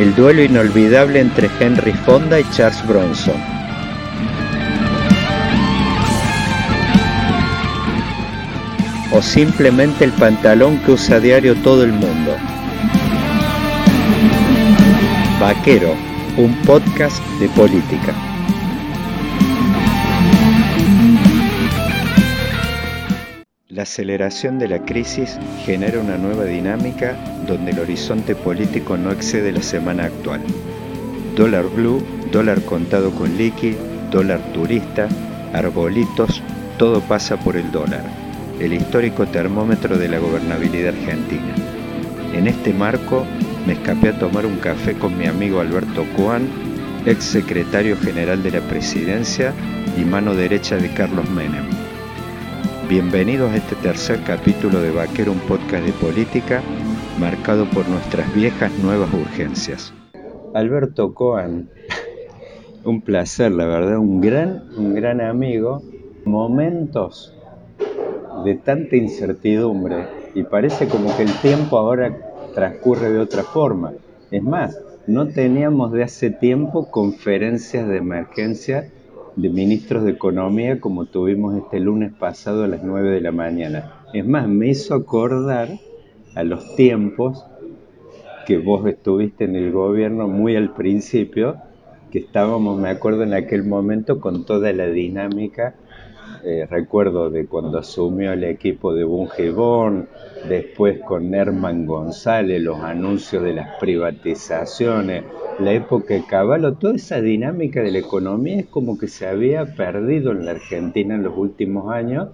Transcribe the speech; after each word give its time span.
El 0.00 0.14
duelo 0.14 0.42
inolvidable 0.42 1.20
entre 1.20 1.50
Henry 1.60 1.92
Fonda 1.92 2.40
y 2.40 2.50
Charles 2.52 2.82
Bronson. 2.86 3.34
O 9.12 9.20
simplemente 9.20 10.04
el 10.06 10.12
pantalón 10.12 10.78
que 10.78 10.92
usa 10.92 11.16
a 11.16 11.20
diario 11.20 11.54
todo 11.56 11.84
el 11.84 11.92
mundo. 11.92 12.34
Vaquero, 15.38 15.94
un 16.38 16.54
podcast 16.62 17.22
de 17.38 17.50
política. 17.50 18.29
La 23.80 23.84
aceleración 23.84 24.58
de 24.58 24.68
la 24.68 24.84
crisis 24.84 25.38
genera 25.64 26.00
una 26.00 26.18
nueva 26.18 26.44
dinámica 26.44 27.16
donde 27.46 27.70
el 27.70 27.78
horizonte 27.78 28.34
político 28.34 28.98
no 28.98 29.10
excede 29.10 29.52
la 29.52 29.62
semana 29.62 30.04
actual. 30.04 30.42
Dólar 31.34 31.64
blue, 31.64 32.04
dólar 32.30 32.60
contado 32.60 33.10
con 33.10 33.38
liqui, 33.38 33.74
dólar 34.10 34.40
turista, 34.52 35.08
arbolitos, 35.54 36.42
todo 36.76 37.00
pasa 37.00 37.38
por 37.38 37.56
el 37.56 37.72
dólar, 37.72 38.04
el 38.60 38.74
histórico 38.74 39.26
termómetro 39.26 39.96
de 39.96 40.10
la 40.10 40.18
gobernabilidad 40.18 40.94
argentina. 40.94 41.54
En 42.34 42.48
este 42.48 42.74
marco 42.74 43.24
me 43.66 43.72
escapé 43.72 44.10
a 44.10 44.18
tomar 44.18 44.44
un 44.44 44.58
café 44.58 44.92
con 44.92 45.16
mi 45.16 45.24
amigo 45.24 45.58
Alberto 45.58 46.04
Coan, 46.18 46.46
ex 47.06 47.24
secretario 47.24 47.96
general 47.96 48.42
de 48.42 48.50
la 48.50 48.60
presidencia 48.60 49.54
y 49.96 50.04
mano 50.04 50.34
derecha 50.34 50.76
de 50.76 50.92
Carlos 50.92 51.30
Menem 51.30 51.69
Bienvenidos 52.90 53.52
a 53.52 53.56
este 53.58 53.76
tercer 53.76 54.18
capítulo 54.24 54.80
de 54.80 54.90
Vaquero, 54.90 55.30
un 55.30 55.38
podcast 55.38 55.86
de 55.86 55.92
política 55.92 56.60
marcado 57.20 57.64
por 57.70 57.88
nuestras 57.88 58.34
viejas 58.34 58.76
nuevas 58.80 59.08
urgencias. 59.14 59.94
Alberto 60.54 61.14
Coan, 61.14 61.70
un 62.82 63.00
placer, 63.02 63.52
la 63.52 63.66
verdad, 63.66 63.98
un 63.98 64.20
gran, 64.20 64.64
un 64.76 64.92
gran 64.92 65.20
amigo. 65.20 65.82
Momentos 66.24 67.32
de 68.44 68.56
tanta 68.56 68.96
incertidumbre 68.96 70.08
y 70.34 70.42
parece 70.42 70.88
como 70.88 71.16
que 71.16 71.22
el 71.22 71.32
tiempo 71.34 71.78
ahora 71.78 72.12
transcurre 72.56 73.12
de 73.12 73.20
otra 73.20 73.44
forma. 73.44 73.92
Es 74.32 74.42
más, 74.42 74.76
no 75.06 75.28
teníamos 75.28 75.92
de 75.92 76.02
hace 76.02 76.30
tiempo 76.30 76.90
conferencias 76.90 77.86
de 77.86 77.98
emergencia 77.98 78.90
de 79.36 79.48
ministros 79.48 80.04
de 80.04 80.10
Economía 80.10 80.80
como 80.80 81.06
tuvimos 81.06 81.56
este 81.56 81.80
lunes 81.80 82.12
pasado 82.12 82.64
a 82.64 82.68
las 82.68 82.82
9 82.82 83.10
de 83.10 83.20
la 83.20 83.32
mañana. 83.32 84.04
Es 84.12 84.26
más, 84.26 84.48
me 84.48 84.68
hizo 84.68 84.94
acordar 84.94 85.68
a 86.34 86.42
los 86.42 86.74
tiempos 86.76 87.44
que 88.46 88.58
vos 88.58 88.86
estuviste 88.86 89.44
en 89.44 89.56
el 89.56 89.70
gobierno 89.72 90.28
muy 90.28 90.56
al 90.56 90.74
principio, 90.74 91.56
que 92.10 92.18
estábamos, 92.18 92.78
me 92.78 92.88
acuerdo 92.88 93.22
en 93.22 93.34
aquel 93.34 93.64
momento, 93.64 94.20
con 94.20 94.44
toda 94.44 94.72
la 94.72 94.86
dinámica 94.86 95.74
eh, 96.44 96.66
recuerdo 96.68 97.30
de 97.30 97.46
cuando 97.46 97.78
asumió 97.78 98.32
el 98.32 98.44
equipo 98.44 98.94
de 98.94 99.04
Bungibón, 99.04 100.08
después 100.48 101.00
con 101.00 101.34
Herman 101.34 101.86
González, 101.86 102.62
los 102.62 102.80
anuncios 102.80 103.42
de 103.42 103.54
las 103.54 103.78
privatizaciones, 103.78 105.24
la 105.58 105.72
época 105.72 106.14
de 106.14 106.24
Caballo, 106.24 106.74
toda 106.74 106.94
esa 106.94 107.20
dinámica 107.20 107.82
de 107.82 107.92
la 107.92 107.98
economía 107.98 108.60
es 108.60 108.66
como 108.66 108.96
que 108.98 109.08
se 109.08 109.26
había 109.26 109.74
perdido 109.74 110.32
en 110.32 110.46
la 110.46 110.52
Argentina 110.52 111.14
en 111.14 111.22
los 111.22 111.36
últimos 111.36 111.92
años. 111.92 112.28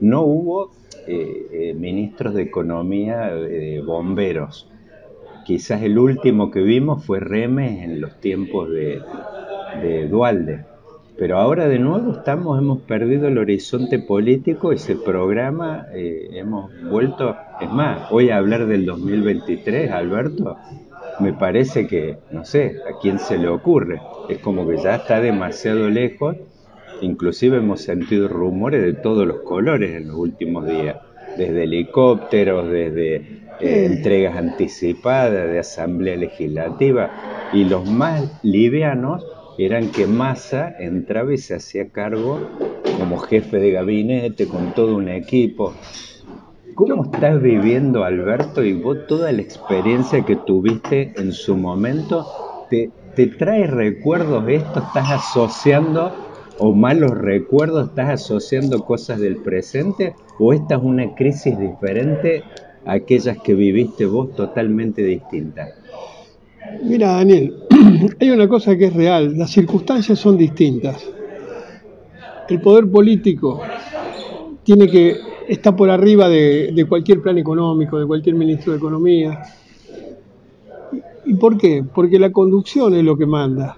No 0.00 0.22
hubo 0.22 0.72
eh, 1.06 1.46
eh, 1.52 1.74
ministros 1.74 2.34
de 2.34 2.42
economía 2.42 3.32
bomberos. 3.86 4.68
Quizás 5.44 5.82
el 5.82 5.98
último 5.98 6.50
que 6.50 6.60
vimos 6.60 7.04
fue 7.04 7.20
Remes 7.20 7.82
en 7.82 8.00
los 8.00 8.20
tiempos 8.20 8.70
de, 8.70 9.00
de 9.82 10.08
Dualde 10.08 10.71
pero 11.18 11.38
ahora 11.38 11.68
de 11.68 11.78
nuevo 11.78 12.12
estamos, 12.12 12.58
hemos 12.58 12.80
perdido 12.82 13.28
el 13.28 13.38
horizonte 13.38 13.98
político, 13.98 14.72
ese 14.72 14.96
programa, 14.96 15.86
eh, 15.92 16.30
hemos 16.32 16.70
vuelto, 16.88 17.36
es 17.60 17.70
más, 17.70 18.10
hoy 18.10 18.30
a 18.30 18.38
hablar 18.38 18.66
del 18.66 18.86
2023, 18.86 19.90
Alberto, 19.90 20.56
me 21.20 21.32
parece 21.34 21.86
que, 21.86 22.18
no 22.30 22.44
sé, 22.44 22.76
a 22.88 22.98
quién 23.00 23.18
se 23.18 23.38
le 23.38 23.48
ocurre, 23.48 24.00
es 24.28 24.38
como 24.38 24.66
que 24.66 24.78
ya 24.78 24.96
está 24.96 25.20
demasiado 25.20 25.90
lejos, 25.90 26.36
inclusive 27.02 27.58
hemos 27.58 27.82
sentido 27.82 28.28
rumores 28.28 28.82
de 28.82 28.94
todos 28.94 29.26
los 29.26 29.40
colores 29.42 29.94
en 29.94 30.08
los 30.08 30.16
últimos 30.16 30.66
días, 30.66 30.96
desde 31.36 31.64
helicópteros, 31.64 32.70
desde 32.70 33.16
eh, 33.60 33.86
entregas 33.86 34.36
anticipadas 34.36 35.48
de 35.50 35.58
asamblea 35.58 36.16
legislativa, 36.16 37.10
y 37.52 37.64
los 37.64 37.88
más 37.88 38.40
livianos 38.42 39.24
eran 39.58 39.90
que 39.90 40.06
Massa 40.06 40.74
entraba 40.78 41.32
y 41.34 41.38
se 41.38 41.54
hacía 41.54 41.90
cargo 41.90 42.40
como 42.98 43.18
jefe 43.18 43.58
de 43.58 43.72
gabinete 43.72 44.46
con 44.46 44.72
todo 44.74 44.96
un 44.96 45.08
equipo. 45.08 45.74
¿Cómo 46.74 47.04
estás 47.04 47.42
viviendo, 47.42 48.02
Alberto, 48.02 48.64
y 48.64 48.72
vos 48.72 49.06
toda 49.06 49.30
la 49.30 49.42
experiencia 49.42 50.24
que 50.24 50.36
tuviste 50.36 51.12
en 51.16 51.32
su 51.32 51.56
momento? 51.56 52.26
¿Te, 52.70 52.90
te 53.14 53.26
trae 53.26 53.66
recuerdos 53.66 54.44
esto? 54.48 54.80
¿Estás 54.80 55.10
asociando 55.10 56.12
o 56.58 56.72
malos 56.72 57.10
recuerdos? 57.10 57.90
¿Estás 57.90 58.22
asociando 58.22 58.84
cosas 58.84 59.20
del 59.20 59.36
presente? 59.36 60.14
¿O 60.38 60.54
esta 60.54 60.76
es 60.76 60.82
una 60.82 61.14
crisis 61.14 61.58
diferente 61.58 62.42
a 62.86 62.92
aquellas 62.92 63.36
que 63.38 63.54
viviste 63.54 64.06
vos 64.06 64.34
totalmente 64.34 65.02
distintas? 65.02 65.81
Mira, 66.80 67.12
Daniel, 67.12 67.54
hay 68.20 68.30
una 68.30 68.48
cosa 68.48 68.76
que 68.76 68.86
es 68.86 68.94
real, 68.94 69.36
las 69.36 69.50
circunstancias 69.50 70.18
son 70.18 70.36
distintas. 70.36 71.08
El 72.48 72.60
poder 72.60 72.90
político 72.90 73.60
tiene 74.64 74.88
que 74.88 75.16
está 75.48 75.74
por 75.74 75.90
arriba 75.90 76.28
de, 76.28 76.86
cualquier 76.88 77.20
plan 77.20 77.38
económico, 77.38 77.98
de 77.98 78.06
cualquier 78.06 78.34
ministro 78.34 78.72
de 78.72 78.78
Economía. 78.78 79.42
¿Y 81.24 81.34
por 81.34 81.56
qué? 81.56 81.84
Porque 81.94 82.18
la 82.18 82.32
conducción 82.32 82.94
es 82.94 83.04
lo 83.04 83.16
que 83.16 83.26
manda. 83.26 83.76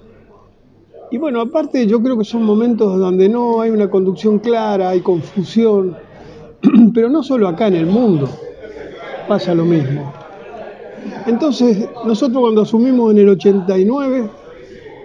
Y 1.10 1.18
bueno, 1.18 1.40
aparte 1.40 1.86
yo 1.86 2.02
creo 2.02 2.18
que 2.18 2.24
son 2.24 2.42
momentos 2.42 2.98
donde 2.98 3.28
no 3.28 3.60
hay 3.60 3.70
una 3.70 3.88
conducción 3.90 4.38
clara, 4.38 4.90
hay 4.90 5.00
confusión, 5.00 5.96
pero 6.94 7.08
no 7.08 7.22
solo 7.22 7.46
acá 7.48 7.68
en 7.68 7.76
el 7.76 7.86
mundo 7.86 8.28
pasa 9.28 9.54
lo 9.54 9.64
mismo. 9.64 10.23
Entonces, 11.26 11.88
nosotros 12.04 12.40
cuando 12.40 12.62
asumimos 12.62 13.12
en 13.12 13.18
el 13.18 13.28
89, 13.30 14.28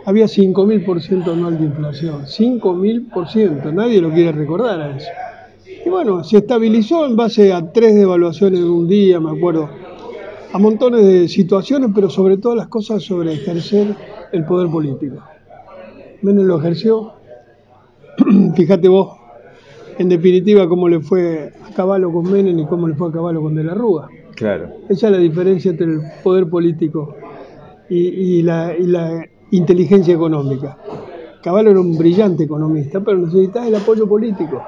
había 0.05 0.25
5.000% 0.25 1.31
anual 1.31 1.57
de 1.57 1.65
inflación. 1.65 2.23
5.000%, 2.23 3.73
nadie 3.73 4.01
lo 4.01 4.11
quiere 4.11 4.31
recordar 4.31 4.81
a 4.81 4.97
eso. 4.97 5.07
Y 5.85 5.89
bueno, 5.89 6.23
se 6.23 6.37
estabilizó 6.37 7.05
en 7.05 7.15
base 7.15 7.53
a 7.53 7.71
tres 7.71 7.95
devaluaciones 7.95 8.59
de 8.59 8.69
un 8.69 8.87
día, 8.87 9.19
me 9.19 9.37
acuerdo, 9.37 9.69
a 10.51 10.59
montones 10.59 11.05
de 11.05 11.27
situaciones, 11.29 11.91
pero 11.93 12.09
sobre 12.09 12.37
todo 12.37 12.55
las 12.55 12.67
cosas 12.67 13.03
sobre 13.03 13.33
ejercer 13.33 13.95
el 14.31 14.45
poder 14.45 14.69
político. 14.69 15.17
Menem 16.21 16.45
lo 16.45 16.59
ejerció, 16.59 17.13
fíjate 18.55 18.89
vos, 18.89 19.17
en 19.97 20.09
definitiva, 20.09 20.67
cómo 20.67 20.89
le 20.89 20.99
fue 20.99 21.53
a 21.63 21.73
caballo 21.73 22.11
con 22.11 22.29
Menem 22.29 22.59
y 22.59 22.65
cómo 22.65 22.87
le 22.87 22.95
fue 22.95 23.09
a 23.09 23.11
caballo 23.11 23.41
con 23.41 23.55
De 23.55 23.63
la 23.63 23.73
Rúa. 23.73 24.09
Claro. 24.39 24.71
Esa 24.87 25.07
es 25.07 25.11
la 25.11 25.17
diferencia 25.17 25.69
entre 25.69 25.87
el 25.87 25.99
poder 26.23 26.49
político 26.49 27.13
y, 27.89 28.41
la, 28.41 28.73
inteligencia 29.51 30.13
económica. 30.13 30.77
Caballo 31.43 31.71
era 31.71 31.81
un 31.81 31.97
brillante 31.97 32.45
economista, 32.45 33.01
pero 33.01 33.17
necesitaba 33.17 33.67
el 33.67 33.75
apoyo 33.75 34.07
político. 34.07 34.63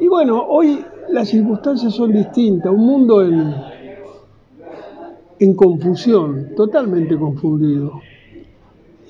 Y 0.00 0.08
bueno, 0.08 0.42
hoy 0.48 0.82
las 1.10 1.28
circunstancias 1.28 1.92
son 1.92 2.10
distintas, 2.10 2.72
un 2.72 2.86
mundo 2.86 3.22
en, 5.38 5.54
confusión, 5.54 6.54
totalmente 6.56 7.18
confundido. 7.18 8.00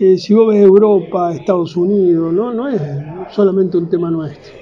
Eh, 0.01 0.19
si 0.19 0.35
vos 0.35 0.49
ves 0.49 0.65
Europa, 0.65 1.33
Estados 1.33 1.77
Unidos, 1.77 2.33
¿no? 2.33 2.53
no 2.53 2.67
es 2.67 2.83
solamente 3.31 3.79
un 3.79 3.89
tema 3.89 4.11
nuestro. 4.11 4.53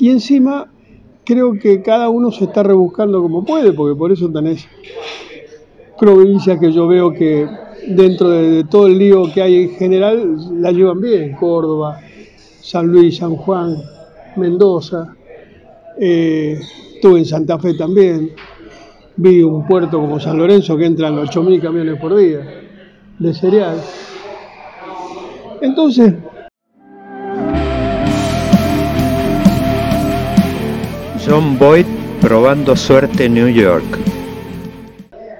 Y 0.00 0.10
encima 0.10 0.68
creo 1.28 1.52
que 1.58 1.82
cada 1.82 2.08
uno 2.08 2.32
se 2.32 2.44
está 2.44 2.62
rebuscando 2.62 3.20
como 3.20 3.44
puede, 3.44 3.74
porque 3.74 3.94
por 3.94 4.10
eso 4.10 4.32
tenés 4.32 4.66
provincias 6.00 6.58
que 6.58 6.72
yo 6.72 6.88
veo 6.88 7.12
que 7.12 7.46
dentro 7.86 8.30
de, 8.30 8.64
todo 8.64 8.86
el 8.86 8.96
lío 8.96 9.30
que 9.30 9.42
hay 9.42 9.64
en 9.64 9.70
general 9.72 10.62
la 10.62 10.72
llevan 10.72 11.02
bien, 11.02 11.36
Córdoba, 11.36 12.00
San 12.62 12.86
Luis, 12.86 13.18
San 13.18 13.36
Juan, 13.36 13.76
Mendoza, 14.36 15.14
eh, 16.00 16.58
estuve 16.94 17.18
en 17.18 17.26
Santa 17.26 17.58
Fe 17.58 17.74
también, 17.74 18.30
vi 19.16 19.42
un 19.42 19.66
puerto 19.66 20.00
como 20.00 20.18
San 20.18 20.38
Lorenzo 20.38 20.78
que 20.78 20.86
entran 20.86 21.14
8.000 21.14 21.60
camiones 21.60 22.00
por 22.00 22.16
día 22.16 22.40
de 23.18 23.34
cereal. 23.34 23.78
Entonces, 25.60 26.14
John 31.28 31.58
Boyd 31.58 31.84
probando 32.22 32.74
suerte 32.74 33.26
en 33.26 33.34
New 33.34 33.48
York. 33.48 33.84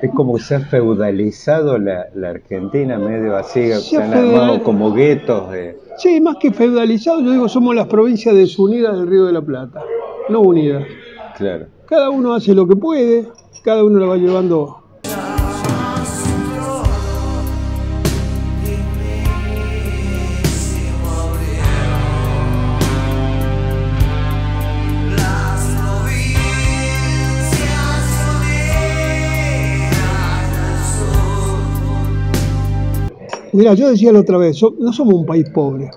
Es 0.03 0.11
como 0.13 0.37
que 0.37 0.43
se 0.43 0.57
ha 0.57 0.61
feudalizado 0.61 1.79
la, 1.79 2.05
Argentina, 2.29 2.99
medio 2.99 3.35
así, 3.35 3.73
se 3.73 3.97
han 3.97 4.13
armado 4.13 4.63
como 4.63 4.93
guetos. 4.93 5.45
Sí, 5.97 6.21
más 6.21 6.37
que 6.39 6.53
feudalizado, 6.53 7.23
yo 7.23 7.33
digo, 7.33 7.49
somos 7.49 7.75
las 7.75 7.87
provincias 7.87 8.35
desunidas 8.35 8.99
del 8.99 9.07
Río 9.07 9.25
de 9.25 9.33
la 9.33 9.41
Plata, 9.41 9.83
no 10.29 10.41
unidas. 10.41 10.85
Claro. 11.39 11.69
Cada 11.87 12.11
uno 12.11 12.35
hace 12.35 12.55
lo 12.55 12.69
que 12.69 12.77
puede, 12.77 13.27
cada 13.65 13.83
uno 13.83 13.99
lo 13.99 14.09
va 14.09 14.19
llevando 14.19 14.77
Mira, 33.59 33.75
yo 33.75 33.89
decía 33.89 34.13
la 34.13 34.21
otra 34.21 34.39
vez, 34.39 34.63
no 34.79 34.93
somos 34.93 35.15
un 35.15 35.27
país 35.27 35.51
pobre, 35.51 35.91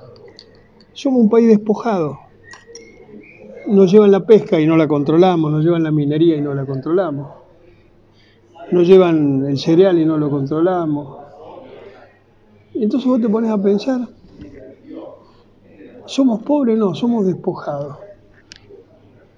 somos 0.94 1.22
un 1.22 1.30
país 1.30 1.48
despojado. 1.48 2.18
Nos 3.68 3.92
llevan 3.92 4.10
la 4.10 4.26
pesca 4.26 4.60
y 4.60 4.66
no 4.66 4.78
la 4.78 4.88
controlamos, 4.88 5.52
nos 5.52 5.64
llevan 5.64 5.84
la 5.84 5.92
minería 5.92 6.36
y 6.36 6.42
no 6.42 6.56
la 6.56 6.66
controlamos, 6.66 7.28
nos 8.72 8.88
llevan 8.88 9.46
el 9.46 9.60
cereal 9.60 10.00
y 10.00 10.06
no 10.06 10.18
lo 10.18 10.32
controlamos. 10.32 11.20
Entonces 12.74 13.08
vos 13.08 13.22
te 13.22 13.30
pones 13.30 13.52
a 13.52 13.62
pensar, 13.62 14.08
¿somos 16.08 16.42
pobres? 16.42 16.80
No, 16.80 16.96
somos 16.96 17.28
despojados. 17.28 17.96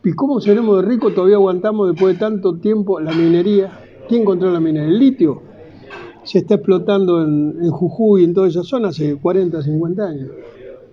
¿Y 0.01 0.13
cómo 0.13 0.39
seremos 0.39 0.81
de 0.81 0.87
ricos? 0.87 1.13
Todavía 1.13 1.35
aguantamos 1.35 1.91
después 1.91 2.13
de 2.13 2.19
tanto 2.21 2.55
tiempo 2.55 3.01
la 3.01 3.11
minería. 3.11 3.81
¿Quién 4.07 4.23
controla 4.23 4.53
la 4.53 4.59
minería? 4.61 4.87
¿El 4.87 4.97
litio? 4.97 5.52
Se 6.23 6.39
está 6.39 6.55
explotando 6.55 7.21
en, 7.21 7.69
Jujuy 7.69 8.23
en 8.23 8.33
toda 8.33 8.47
esa 8.47 8.63
zona 8.63 8.89
hace 8.89 9.15
40, 9.15 9.61
50 9.61 10.03
años. 10.03 10.29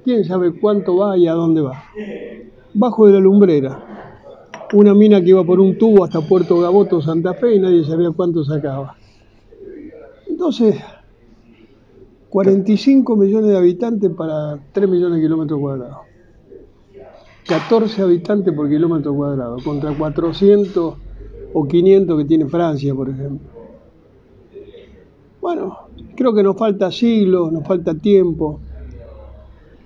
¿Quién 0.05 0.25
sabe 0.25 0.59
cuánto 0.59 0.97
va 0.97 1.17
y 1.17 1.27
a 1.27 1.32
dónde 1.32 1.61
va? 1.61 1.85
Bajo 2.75 3.06
de 3.06 3.15
la 3.15 3.21
lumbrera. 3.21 3.87
Una 4.73 4.94
mina 4.94 5.21
que 5.21 5.31
iba 5.31 5.44
por 5.44 5.61
un 5.61 5.77
tubo 5.77 6.05
hasta 6.05 6.21
Puerto 6.21 6.59
Gaboto, 6.61 7.03
Santa 7.03 7.35
Fe, 7.35 7.56
y 7.56 7.59
nadie 7.59 7.85
sabía 7.85 8.11
cuánto 8.12 8.44
sacaba. 8.44 8.97
Entonces, 10.29 10.77
45 12.31 13.17
millones 13.17 13.50
de 13.50 13.59
habitantes 13.59 14.11
para 14.11 14.59
3 14.73 14.88
millones 14.88 15.17
de 15.17 15.23
kilómetros 15.23 15.59
cuadrados. 15.61 15.99
14 17.47 18.03
habitantes 18.03 18.55
por 18.55 18.69
kilómetro 18.69 19.15
cuadrado, 19.15 19.56
contra 19.65 19.93
400 19.93 20.94
o 21.53 21.67
500 21.67 22.19
que 22.19 22.25
tiene 22.25 22.47
Francia, 22.47 22.94
por 22.94 23.11
ejemplo. 23.11 23.59
Bueno, 25.40 25.78
creo 26.16 26.34
que 26.34 26.42
nos 26.42 26.56
falta 26.56 26.90
siglos, 26.90 27.52
nos 27.52 27.66
falta 27.66 27.94
tiempo. 27.94 28.60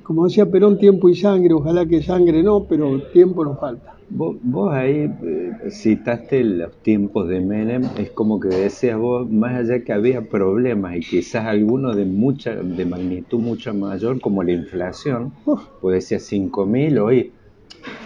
Como 0.02 0.24
decía 0.24 0.50
Perón, 0.50 0.78
tiempo 0.78 1.08
y 1.08 1.14
sangre, 1.14 1.54
ojalá 1.54 1.86
que 1.86 2.02
sangre 2.02 2.42
no, 2.42 2.64
pero 2.64 3.00
tiempo 3.12 3.44
nos 3.44 3.58
falta. 3.58 3.94
Vos, 4.10 4.36
ahí 4.70 5.10
eh, 5.22 5.52
citaste 5.70 6.44
los 6.44 6.76
tiempos 6.82 7.26
de 7.26 7.40
Menem, 7.40 7.84
es 7.96 8.10
como 8.10 8.38
que 8.38 8.48
decías 8.48 8.98
vos, 8.98 9.28
más 9.30 9.54
allá 9.54 9.82
que 9.82 9.94
había 9.94 10.28
problemas 10.28 10.96
y 10.96 11.00
quizás 11.00 11.46
algunos 11.46 11.96
de 11.96 12.04
mucha, 12.04 12.54
de 12.54 12.84
magnitud 12.84 13.38
mucho 13.38 13.72
mayor, 13.72 14.20
como 14.20 14.42
la 14.42 14.52
inflación, 14.52 15.32
pues 15.80 15.94
decías 15.94 16.30
5.000, 16.30 17.00
hoy 17.02 17.32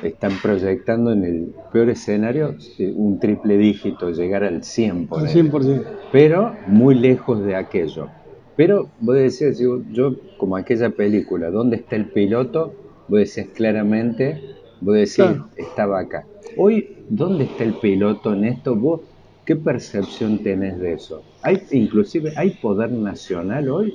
están 0.02 0.32
proyectando 0.42 1.12
en 1.12 1.25
el 1.25 1.54
peor 1.72 1.90
escenario 1.90 2.54
un 2.94 3.19
triple 3.19 3.56
dígito, 3.56 4.10
llegar 4.10 4.44
al 4.44 4.62
100%. 4.62 5.08
Al 5.19 5.28
100%. 5.28 5.84
Pero 6.12 6.54
muy 6.66 6.94
lejos 6.94 7.44
de 7.44 7.56
aquello. 7.56 8.08
Pero 8.56 8.88
vos 9.00 9.16
decías, 9.16 9.58
yo 9.58 10.16
como 10.36 10.56
aquella 10.56 10.90
película, 10.90 11.50
¿dónde 11.50 11.76
está 11.76 11.96
el 11.96 12.06
piloto? 12.06 12.75
Vos 13.08 13.20
decías 13.20 13.48
claramente, 13.54 14.40
vos 14.80 14.96
decías, 14.96 15.36
estaba 15.56 16.00
acá. 16.00 16.26
Hoy, 16.56 16.96
¿dónde 17.08 17.44
está 17.44 17.64
el 17.64 17.75
piloto 17.75 18.32
en 18.32 18.44
esto? 18.44 18.75
¿Vos 18.75 19.02
qué 19.44 19.56
percepción 19.56 20.42
tenés 20.42 20.78
de 20.78 20.94
eso? 20.94 21.22
¿Hay, 21.42 21.62
inclusive, 21.70 22.32
¿hay 22.36 22.50
poder 22.50 22.90
nacional 22.90 23.69
hoy? 23.69 23.94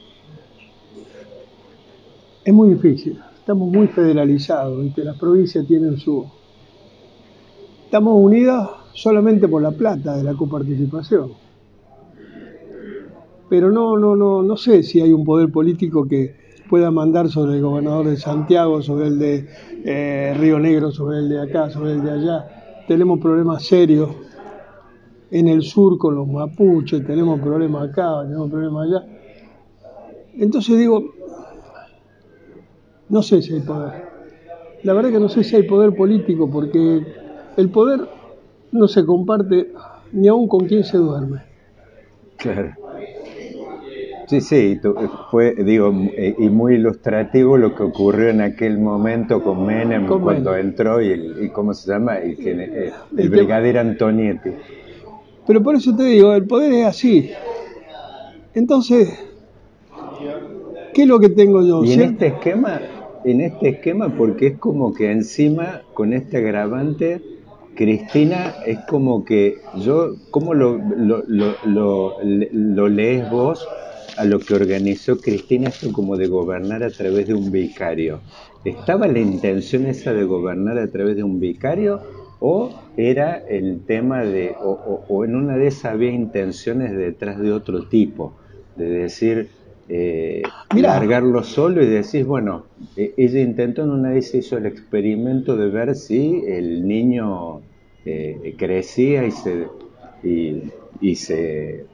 Es 2.45 2.53
muy 2.53 2.69
difícil 2.69 3.19
estamos 3.43 3.69
muy 3.69 3.87
federalizados, 3.87 4.93
que 4.95 5.03
las 5.03 5.17
provincias 5.17 5.67
tienen 5.67 5.97
su... 5.97 6.25
Estamos 7.83 8.13
unidas 8.15 8.69
solamente 8.93 9.49
por 9.49 9.61
la 9.61 9.71
plata 9.71 10.15
de 10.15 10.23
la 10.23 10.33
coparticipación. 10.33 11.33
Pero 13.49 13.69
no, 13.69 13.97
no, 13.97 14.15
no, 14.15 14.41
no 14.41 14.55
sé 14.55 14.81
si 14.81 15.01
hay 15.01 15.11
un 15.11 15.25
poder 15.25 15.51
político 15.51 16.07
que 16.07 16.37
pueda 16.69 16.89
mandar 16.89 17.27
sobre 17.27 17.57
el 17.57 17.61
gobernador 17.61 18.07
de 18.07 18.15
Santiago, 18.15 18.81
sobre 18.81 19.07
el 19.07 19.19
de 19.19 19.49
eh, 19.83 20.33
Río 20.39 20.57
Negro, 20.57 20.93
sobre 20.93 21.17
el 21.17 21.27
de 21.27 21.41
acá, 21.41 21.69
sobre 21.69 21.91
el 21.95 22.01
de 22.01 22.11
allá. 22.11 22.85
Tenemos 22.87 23.19
problemas 23.19 23.65
serios 23.65 24.09
en 25.31 25.49
el 25.49 25.63
sur 25.63 25.97
con 25.97 26.15
los 26.15 26.29
mapuches, 26.29 27.05
tenemos 27.05 27.41
problemas 27.41 27.89
acá, 27.89 28.23
tenemos 28.23 28.49
problemas 28.49 28.87
allá. 28.87 29.05
Entonces 30.35 30.77
digo, 30.77 31.03
no 33.09 33.21
sé 33.21 33.41
si 33.41 33.53
hay 33.53 33.61
poder. 33.61 34.13
La 34.83 34.93
verdad 34.93 35.11
que 35.11 35.19
no 35.19 35.29
sé 35.29 35.43
si 35.43 35.55
hay 35.55 35.63
poder 35.63 35.95
político 35.95 36.49
porque 36.49 37.05
el 37.57 37.69
poder 37.69 38.01
no 38.71 38.87
se 38.87 39.05
comparte 39.05 39.71
ni 40.11 40.27
aún 40.27 40.47
con 40.47 40.65
quien 40.67 40.83
se 40.83 40.97
duerme. 40.97 41.41
Claro. 42.37 42.73
Sí, 44.27 44.41
sí, 44.41 44.79
fue, 45.29 45.53
digo, 45.53 45.93
eh, 46.15 46.33
y 46.37 46.49
muy 46.49 46.75
ilustrativo 46.75 47.57
lo 47.57 47.75
que 47.75 47.83
ocurrió 47.83 48.29
en 48.29 48.41
aquel 48.41 48.79
momento 48.79 49.43
con 49.43 49.65
Menem 49.65 50.07
cuando 50.07 50.55
entró 50.55 51.01
y, 51.01 51.11
el, 51.11 51.51
¿cómo 51.51 51.73
se 51.73 51.91
llama? 51.91 52.17
El, 52.17 52.37
eh, 52.39 52.91
el, 53.17 53.29
brigadier 53.29 53.79
Antonietti. 53.79 54.51
Pero 55.45 55.61
por 55.61 55.75
eso 55.75 55.95
te 55.95 56.03
digo, 56.03 56.33
el 56.33 56.45
poder 56.45 56.71
es 56.71 56.85
así. 56.85 57.31
Entonces, 58.53 59.19
¿qué 60.93 61.01
es 61.01 61.07
lo 61.07 61.19
que 61.19 61.29
tengo 61.29 61.61
yo? 61.61 61.83
Y 61.83 61.93
en 61.93 62.01
este 62.01 62.27
esquema, 62.27 62.79
en 63.25 63.41
este 63.41 63.69
esquema 63.69 64.15
porque 64.17 64.47
es 64.47 64.57
como 64.57 64.93
que 64.93 65.11
encima 65.11 65.81
con 65.93 66.13
este 66.13 66.37
agravante 66.37 67.21
Cristina 67.75 68.55
es 68.65 68.79
como 68.87 69.25
que 69.25 69.57
yo, 69.77 70.15
¿cómo 70.29 70.53
lo, 70.53 70.77
lo, 70.77 71.23
lo, 72.23 72.87
lees 72.89 73.29
vos 73.31 73.67
a 74.17 74.25
lo 74.25 74.39
que 74.39 74.53
organizó 74.53 75.17
Cristina 75.17 75.69
esto 75.69 75.91
como 75.91 76.17
de 76.17 76.27
gobernar 76.27 76.83
a 76.83 76.91
través 76.91 77.27
de 77.27 77.33
un 77.33 77.51
vicario? 77.51 78.21
¿Estaba 78.63 79.07
la 79.07 79.19
intención 79.19 79.87
esa 79.87 80.13
de 80.13 80.23
gobernar 80.23 80.77
a 80.77 80.87
través 80.91 81.15
de 81.15 81.23
un 81.23 81.39
vicario 81.39 82.01
o 82.39 82.69
era 82.95 83.37
el 83.37 83.81
tema 83.85 84.23
de, 84.23 84.55
o, 84.61 85.03
o 85.07 85.25
en 85.25 85.35
una 85.35 85.57
de 85.57 85.67
esas 85.67 85.93
había 85.93 86.11
intenciones 86.11 86.95
detrás 86.95 87.39
de 87.39 87.51
otro 87.51 87.87
tipo, 87.87 88.33
de 88.75 88.89
decir, 88.89 89.49
eh, 89.89 90.41
largarlo 90.75 91.43
solo 91.43 91.83
y 91.83 91.87
decís, 91.87 92.25
bueno, 92.25 92.65
e-, 92.95 93.13
ella 93.17 93.41
intentó 93.41 93.83
en 93.83 93.91
una 93.91 94.11
vez 94.11 94.33
hizo 94.33 94.57
el 94.57 94.65
experimento 94.65 95.57
de 95.57 95.69
ver 95.69 95.95
si 95.95 96.43
el 96.47 96.87
niño 96.87 97.61
eh, 98.05 98.55
crecía 98.57 99.25
y 99.25 99.31
se 99.31 99.67
y, 100.23 101.15
se 101.15 101.85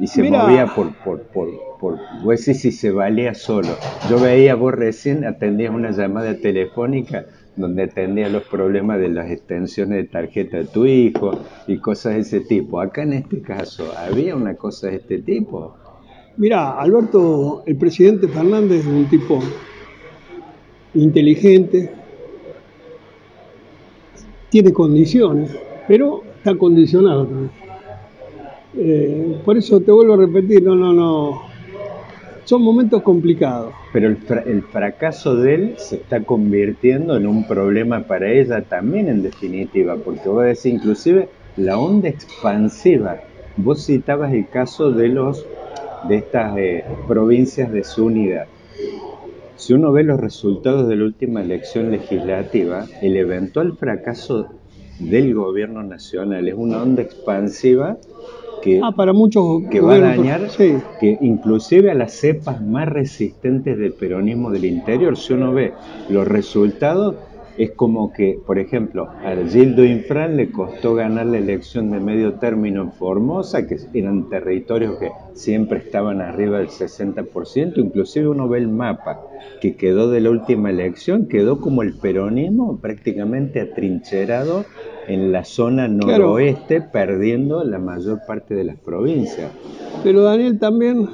y 0.00 0.06
se 0.06 0.22
movía 0.22 0.66
por, 0.74 0.94
por, 1.04 1.22
por, 1.24 1.50
por 1.78 2.38
si 2.38 2.72
se 2.72 2.90
valía 2.90 3.34
solo. 3.34 3.68
Yo 4.08 4.18
veía, 4.18 4.54
vos 4.54 4.74
recién 4.74 5.24
atendías 5.24 5.74
una 5.74 5.90
llamada 5.90 6.34
telefónica 6.38 7.26
donde 7.56 7.84
atendías 7.84 8.32
los 8.32 8.44
problemas 8.44 8.98
de 8.98 9.08
las 9.10 9.30
extensiones 9.30 9.98
de 9.98 10.08
tarjeta 10.08 10.56
de 10.58 10.64
tu 10.64 10.86
hijo 10.86 11.38
y 11.66 11.78
cosas 11.78 12.14
de 12.14 12.20
ese 12.20 12.40
tipo. 12.40 12.80
Acá 12.80 13.02
en 13.02 13.12
este 13.12 13.42
caso, 13.42 13.92
¿había 13.96 14.34
una 14.34 14.54
cosa 14.54 14.88
de 14.88 14.96
este 14.96 15.18
tipo? 15.18 15.76
Mira, 16.36 16.72
Alberto, 16.80 17.62
el 17.64 17.76
presidente 17.76 18.26
Fernández 18.26 18.80
es 18.80 18.86
un 18.86 19.08
tipo 19.08 19.40
inteligente, 20.94 21.90
tiene 24.50 24.72
condiciones, 24.72 25.56
pero 25.86 26.22
está 26.36 26.56
condicionado 26.56 27.26
también. 27.26 27.50
Eh, 28.76 29.40
por 29.44 29.56
eso 29.56 29.80
te 29.80 29.92
vuelvo 29.92 30.14
a 30.14 30.16
repetir, 30.16 30.62
no, 30.64 30.74
no, 30.74 30.92
no. 30.92 31.42
Son 32.44 32.62
momentos 32.62 33.02
complicados. 33.02 33.72
Pero 33.92 34.08
el, 34.08 34.18
el 34.46 34.62
fracaso 34.62 35.36
de 35.36 35.54
él 35.54 35.74
se 35.78 35.96
está 35.96 36.24
convirtiendo 36.24 37.16
en 37.16 37.28
un 37.28 37.46
problema 37.46 38.00
para 38.00 38.30
ella 38.30 38.62
también, 38.62 39.08
en 39.08 39.22
definitiva, 39.22 39.96
porque 39.96 40.28
vos 40.28 40.44
decís, 40.44 40.66
inclusive, 40.66 41.28
la 41.56 41.78
onda 41.78 42.08
expansiva. 42.08 43.20
Vos 43.56 43.86
citabas 43.86 44.32
el 44.32 44.48
caso 44.48 44.90
de 44.90 45.08
los 45.08 45.46
de 46.08 46.16
estas 46.16 46.56
eh, 46.58 46.84
provincias 47.06 47.72
de 47.72 47.84
su 47.84 48.06
unidad. 48.06 48.46
Si 49.56 49.72
uno 49.72 49.92
ve 49.92 50.02
los 50.02 50.20
resultados 50.20 50.88
de 50.88 50.96
la 50.96 51.04
última 51.04 51.40
elección 51.40 51.90
legislativa, 51.90 52.86
el 53.00 53.16
eventual 53.16 53.76
fracaso 53.76 54.48
del 54.98 55.34
gobierno 55.34 55.82
nacional 55.82 56.48
es 56.48 56.54
una 56.54 56.82
onda 56.82 57.02
expansiva 57.02 57.96
que, 58.62 58.80
ah, 58.82 58.92
para 58.96 59.12
muchos 59.12 59.62
que 59.70 59.80
va 59.80 59.94
a 59.94 59.98
dañar, 60.00 60.48
que 60.56 61.18
inclusive 61.20 61.90
a 61.90 61.94
las 61.94 62.14
cepas 62.14 62.62
más 62.62 62.88
resistentes 62.88 63.78
del 63.78 63.92
peronismo 63.92 64.50
del 64.50 64.64
interior, 64.64 65.16
si 65.16 65.34
uno 65.34 65.52
ve 65.52 65.72
los 66.08 66.26
resultados, 66.26 67.16
es 67.56 67.70
como 67.72 68.12
que, 68.12 68.38
por 68.44 68.58
ejemplo, 68.58 69.08
a 69.22 69.34
Gildo 69.48 69.84
Infran 69.84 70.36
le 70.36 70.50
costó 70.50 70.94
ganar 70.94 71.26
la 71.26 71.38
elección 71.38 71.90
de 71.90 72.00
medio 72.00 72.34
término 72.34 72.82
en 72.82 72.92
Formosa, 72.92 73.66
que 73.66 73.76
eran 73.94 74.28
territorios 74.28 74.98
que 74.98 75.10
siempre 75.34 75.78
estaban 75.78 76.20
arriba 76.20 76.58
del 76.58 76.68
60%, 76.68 77.78
inclusive 77.78 78.28
uno 78.28 78.48
ve 78.48 78.58
el 78.58 78.68
mapa 78.68 79.20
que 79.60 79.76
quedó 79.76 80.10
de 80.10 80.20
la 80.20 80.30
última 80.30 80.70
elección, 80.70 81.26
quedó 81.28 81.60
como 81.60 81.82
el 81.82 81.94
peronismo 81.94 82.78
prácticamente 82.78 83.60
atrincherado 83.60 84.64
en 85.06 85.32
la 85.32 85.44
zona 85.44 85.86
noroeste, 85.86 86.80
perdiendo 86.80 87.62
la 87.62 87.78
mayor 87.78 88.20
parte 88.26 88.54
de 88.54 88.64
las 88.64 88.76
provincias. 88.76 89.52
Pero 90.02 90.22
Daniel 90.22 90.58
también, 90.58 91.08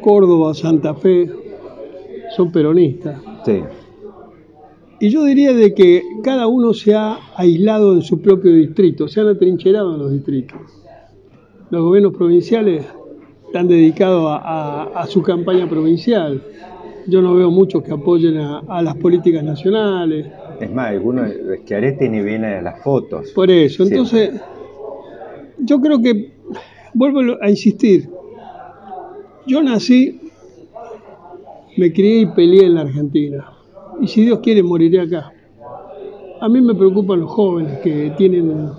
Córdoba, 0.00 0.54
Santa 0.54 0.94
Fe, 0.94 1.30
son 2.36 2.52
peronistas. 2.52 3.20
Sí. 3.44 3.62
Y 5.00 5.10
yo 5.10 5.24
diría 5.24 5.52
de 5.52 5.74
que 5.74 6.02
cada 6.24 6.48
uno 6.48 6.74
se 6.74 6.94
ha 6.94 7.18
aislado 7.36 7.94
en 7.94 8.02
su 8.02 8.20
propio 8.20 8.52
distrito, 8.52 9.06
se 9.06 9.20
han 9.20 9.28
atrincherado 9.28 9.94
en 9.94 10.00
los 10.00 10.12
distritos. 10.12 10.58
Los 11.70 11.82
gobiernos 11.82 12.14
provinciales 12.14 12.84
están 13.46 13.68
dedicados 13.68 14.26
a, 14.28 15.06
su 15.08 15.22
campaña 15.22 15.68
provincial. 15.68 16.42
Yo 17.06 17.22
no 17.22 17.34
veo 17.34 17.50
muchos 17.50 17.84
que 17.84 17.92
apoyen 17.92 18.38
a, 18.38 18.82
las 18.82 18.96
políticas 18.96 19.44
nacionales. 19.44 20.26
Es 20.60 20.72
más, 20.72 20.88
algunos 20.88 21.30
Schiaretti 21.62 22.08
ni 22.08 22.20
viene 22.20 22.54
a 22.54 22.62
las 22.62 22.82
fotos. 22.82 23.30
Por 23.30 23.50
eso, 23.50 23.84
entonces, 23.84 24.32
yo 25.58 25.80
creo 25.80 26.02
que, 26.02 26.32
vuelvo 26.92 27.36
a 27.40 27.48
insistir, 27.48 28.10
yo 29.46 29.62
nací, 29.62 30.20
me 31.76 31.92
crié 31.92 32.22
y 32.22 32.26
peleé 32.26 32.66
en 32.66 32.74
la 32.74 32.80
Argentina 32.80 33.57
y 34.00 34.08
si 34.08 34.24
Dios 34.24 34.40
quiere 34.40 34.62
moriré 34.62 35.00
acá. 35.00 35.32
A 36.40 36.48
mí 36.48 36.60
me 36.60 36.74
preocupan 36.74 37.20
los 37.20 37.30
jóvenes 37.30 37.78
que 37.80 38.12
tienen 38.16 38.70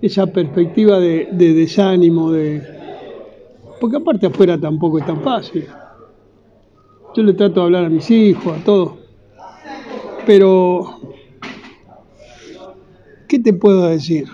esa 0.00 0.26
perspectiva 0.26 0.98
de, 0.98 1.28
desánimo, 1.32 2.30
de 2.32 2.62
porque 3.80 3.96
aparte 3.96 4.26
afuera 4.26 4.58
tampoco 4.58 4.98
es 4.98 5.06
tan 5.06 5.20
fácil. 5.22 5.66
Yo 7.14 7.22
le 7.22 7.34
trato 7.34 7.60
de 7.60 7.66
hablar 7.66 7.84
a 7.84 7.88
mis 7.90 8.10
hijos, 8.10 8.58
a 8.58 8.64
todos, 8.64 8.92
pero 10.26 11.00
¿qué 13.28 13.38
te 13.38 13.52
puedo 13.52 13.86
decir? 13.86 14.26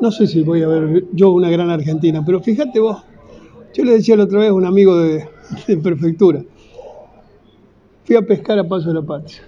No 0.00 0.10
sé 0.10 0.26
si 0.26 0.42
voy 0.42 0.62
a 0.62 0.68
ver 0.68 1.04
yo 1.12 1.30
una 1.30 1.50
gran 1.50 1.70
Argentina, 1.70 2.22
pero 2.24 2.40
fíjate 2.40 2.80
vos, 2.80 3.02
yo 3.74 3.84
le 3.84 3.92
decía 3.92 4.16
la 4.16 4.24
otra 4.24 4.40
vez 4.40 4.50
a 4.50 4.54
un 4.54 4.64
amigo 4.64 4.96
de, 4.96 5.28
de 5.66 5.76
prefectura, 5.76 6.42
Fui 8.10 8.16
a 8.16 8.22
pescar 8.22 8.58
a 8.58 8.64
Paso 8.64 8.88
de 8.88 8.94
la 8.94 9.02
Patria. 9.02 9.40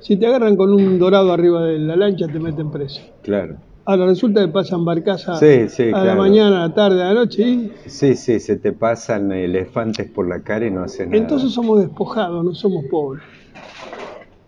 Si 0.00 0.16
te 0.16 0.26
agarran 0.26 0.56
con 0.56 0.72
un 0.72 0.98
dorado 0.98 1.30
arriba 1.30 1.64
de 1.64 1.78
la 1.78 1.96
lancha, 1.96 2.26
te 2.26 2.40
meten 2.40 2.70
preso. 2.70 3.02
Claro. 3.20 3.56
Ahora 3.84 4.06
resulta 4.06 4.40
que 4.40 4.48
pasan 4.48 4.86
barcazas 4.86 5.42
a 5.42 6.02
la 6.02 6.14
mañana, 6.14 6.64
a 6.64 6.68
la 6.68 6.74
tarde, 6.74 7.02
a 7.02 7.08
la 7.08 7.12
noche. 7.12 7.42
Y... 7.42 7.72
Sí, 7.84 8.16
sí, 8.16 8.40
se 8.40 8.56
te 8.56 8.72
pasan 8.72 9.30
elefantes 9.32 10.10
por 10.10 10.26
la 10.26 10.40
cara 10.40 10.66
y 10.66 10.70
no 10.70 10.82
hacen 10.82 11.10
nada. 11.10 11.20
Entonces 11.20 11.52
somos 11.52 11.80
despojados, 11.80 12.42
no 12.42 12.54
somos 12.54 12.86
pobres. 12.86 13.22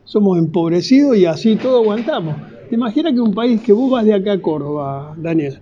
Somos 0.05 0.39
empobrecidos 0.39 1.19
y 1.19 1.27
así 1.27 1.57
todo 1.57 1.83
aguantamos. 1.83 2.37
¿Te 2.71 2.75
imaginas 2.75 3.13
que 3.13 3.21
un 3.21 3.35
país 3.35 3.61
que 3.61 3.75
vos 3.75 3.91
vas 3.91 4.07
de 4.07 4.15
acá 4.15 4.33
a 4.33 4.41
Córdoba, 4.41 5.15
Daniel, 5.19 5.61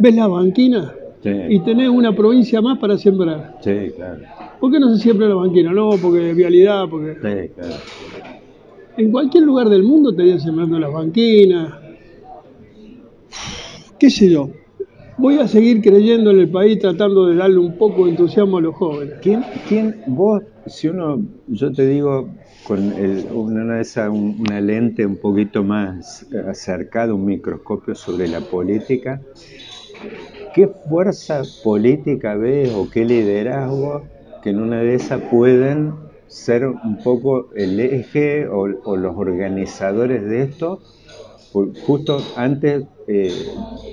ves 0.00 0.16
la 0.16 0.26
banquina 0.26 0.92
y 1.22 1.60
tenés 1.60 1.90
una 1.90 2.12
provincia 2.12 2.60
más 2.60 2.76
para 2.80 2.98
sembrar? 2.98 3.58
Sí, 3.60 3.92
claro. 3.94 4.22
¿Por 4.62 4.70
qué 4.70 4.78
no 4.78 4.94
se 4.94 5.02
siembra 5.02 5.26
la 5.26 5.34
banquina? 5.34 5.72
No, 5.72 5.90
porque 6.00 6.32
vialidad, 6.34 6.88
porque... 6.88 7.14
Sí, 7.14 7.52
claro. 7.52 7.74
En 8.96 9.10
cualquier 9.10 9.42
lugar 9.42 9.68
del 9.68 9.82
mundo 9.82 10.10
estarían 10.10 10.38
sembrando 10.38 10.78
las 10.78 10.92
banquinas. 10.92 11.74
¿Qué 13.98 14.08
sé 14.08 14.30
yo? 14.30 14.50
Voy 15.18 15.38
a 15.38 15.48
seguir 15.48 15.82
creyendo 15.82 16.30
en 16.30 16.38
el 16.38 16.48
país 16.48 16.78
tratando 16.78 17.26
de 17.26 17.34
darle 17.34 17.58
un 17.58 17.76
poco 17.76 18.04
de 18.04 18.12
entusiasmo 18.12 18.58
a 18.58 18.60
los 18.60 18.76
jóvenes. 18.76 19.14
¿Quién, 19.20 19.42
quién 19.66 19.96
vos, 20.06 20.44
si 20.66 20.86
uno, 20.86 21.20
yo 21.48 21.72
te 21.72 21.84
digo, 21.84 22.28
con 22.62 22.92
una, 23.34 23.80
esa, 23.80 24.10
una 24.10 24.60
lente 24.60 25.04
un 25.04 25.16
poquito 25.16 25.64
más 25.64 26.24
acercada, 26.48 27.12
un 27.12 27.24
microscopio 27.24 27.96
sobre 27.96 28.28
la 28.28 28.40
política, 28.40 29.20
¿qué 30.54 30.68
fuerza 30.88 31.42
política 31.64 32.36
ves 32.36 32.72
o 32.72 32.88
qué 32.88 33.04
liderazgo 33.04 34.04
que 34.42 34.50
en 34.50 34.60
una 34.60 34.80
de 34.80 34.94
esas 34.94 35.20
pueden 35.22 35.94
ser 36.26 36.66
un 36.66 37.02
poco 37.02 37.50
el 37.54 37.78
eje 37.78 38.48
o, 38.48 38.66
los 38.66 39.16
organizadores 39.16 40.24
de 40.24 40.42
esto. 40.42 40.80
Justo 41.86 42.18
antes, 42.34 42.84
eh, 43.06 43.30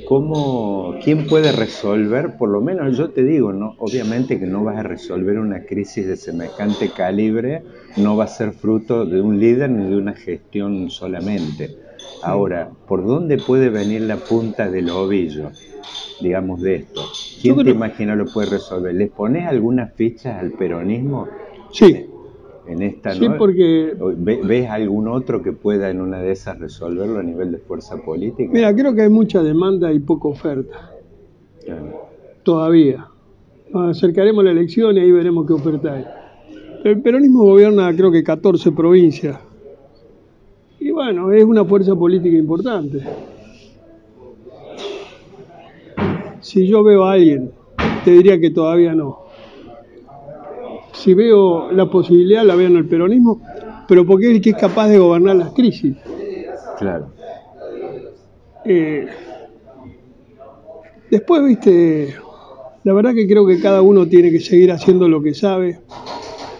¿cómo, 0.07 0.95
¿quién 1.03 1.27
puede 1.27 1.51
resolver? 1.51 2.37
Por 2.37 2.49
lo 2.49 2.61
menos 2.61 2.97
yo 2.97 3.09
te 3.09 3.23
digo, 3.23 3.51
no, 3.51 3.75
obviamente 3.79 4.39
que 4.39 4.45
no 4.45 4.63
vas 4.63 4.77
a 4.77 4.83
resolver 4.83 5.37
una 5.37 5.65
crisis 5.65 6.07
de 6.07 6.15
semejante 6.15 6.89
calibre, 6.89 7.63
no 7.97 8.15
va 8.15 8.23
a 8.23 8.27
ser 8.27 8.53
fruto 8.53 9.05
de 9.05 9.19
un 9.19 9.41
líder 9.41 9.69
ni 9.71 9.89
de 9.89 9.97
una 9.97 10.13
gestión 10.13 10.89
solamente. 10.89 11.88
Ahora, 12.21 12.69
¿por 12.87 13.05
dónde 13.05 13.37
puede 13.37 13.69
venir 13.69 14.01
la 14.01 14.17
punta 14.17 14.69
del 14.69 14.89
ovillo? 14.89 15.51
digamos, 16.21 16.61
de 16.61 16.75
esto? 16.75 17.01
¿Quién 17.41 17.57
te 17.63 17.71
imagina 17.71 18.15
lo 18.15 18.25
puede 18.25 18.49
resolver? 18.49 18.93
¿Les 18.93 19.09
pones 19.09 19.47
algunas 19.47 19.93
fichas 19.93 20.39
al 20.39 20.51
peronismo? 20.51 21.27
Sí. 21.71 22.05
En 22.67 22.83
esta, 22.83 23.13
sí, 23.13 23.27
porque... 23.37 23.95
¿Ves 24.43 24.69
algún 24.69 25.07
otro 25.07 25.41
que 25.41 25.53
pueda 25.53 25.89
en 25.89 26.01
una 26.01 26.21
de 26.21 26.31
esas 26.31 26.59
resolverlo 26.59 27.19
a 27.19 27.23
nivel 27.23 27.51
de 27.51 27.57
fuerza 27.57 27.97
política? 27.97 28.51
Mira, 28.53 28.73
creo 28.75 28.93
que 28.93 29.01
hay 29.01 29.09
mucha 29.09 29.41
demanda 29.41 29.91
y 29.91 29.99
poca 29.99 30.27
oferta. 30.27 30.91
Todavía. 32.43 33.07
Nos 33.71 33.97
acercaremos 33.97 34.41
a 34.41 34.45
la 34.45 34.51
elección 34.51 34.97
y 34.97 34.99
ahí 34.99 35.11
veremos 35.11 35.47
qué 35.47 35.53
oferta 35.53 35.93
hay. 35.93 36.05
El 36.83 37.01
peronismo 37.01 37.43
gobierna 37.43 37.91
creo 37.95 38.11
que 38.11 38.23
14 38.23 38.71
provincias. 38.71 39.39
Y 40.89 40.91
bueno, 40.91 41.31
es 41.31 41.43
una 41.43 41.63
fuerza 41.65 41.95
política 41.95 42.35
importante. 42.35 43.03
Si 46.39 46.65
yo 46.65 46.83
veo 46.83 47.03
a 47.03 47.11
alguien, 47.11 47.51
te 48.03 48.09
diría 48.09 48.39
que 48.39 48.49
todavía 48.49 48.95
no. 48.95 49.19
Si 50.93 51.13
veo 51.13 51.71
la 51.71 51.87
posibilidad, 51.91 52.43
la 52.43 52.55
veo 52.55 52.65
en 52.69 52.77
el 52.77 52.87
peronismo, 52.87 53.39
pero 53.87 54.03
porque 54.03 54.31
es 54.31 54.37
el 54.37 54.41
que 54.41 54.49
es 54.49 54.55
capaz 54.55 54.87
de 54.87 54.97
gobernar 54.97 55.35
las 55.35 55.53
crisis. 55.53 55.95
Claro. 56.79 57.11
Eh, 58.65 59.05
después, 61.11 61.45
viste, 61.45 62.15
la 62.83 62.93
verdad 62.93 63.13
que 63.13 63.27
creo 63.27 63.45
que 63.45 63.61
cada 63.61 63.83
uno 63.83 64.07
tiene 64.07 64.31
que 64.31 64.39
seguir 64.39 64.71
haciendo 64.71 65.07
lo 65.07 65.21
que 65.21 65.35
sabe, 65.35 65.81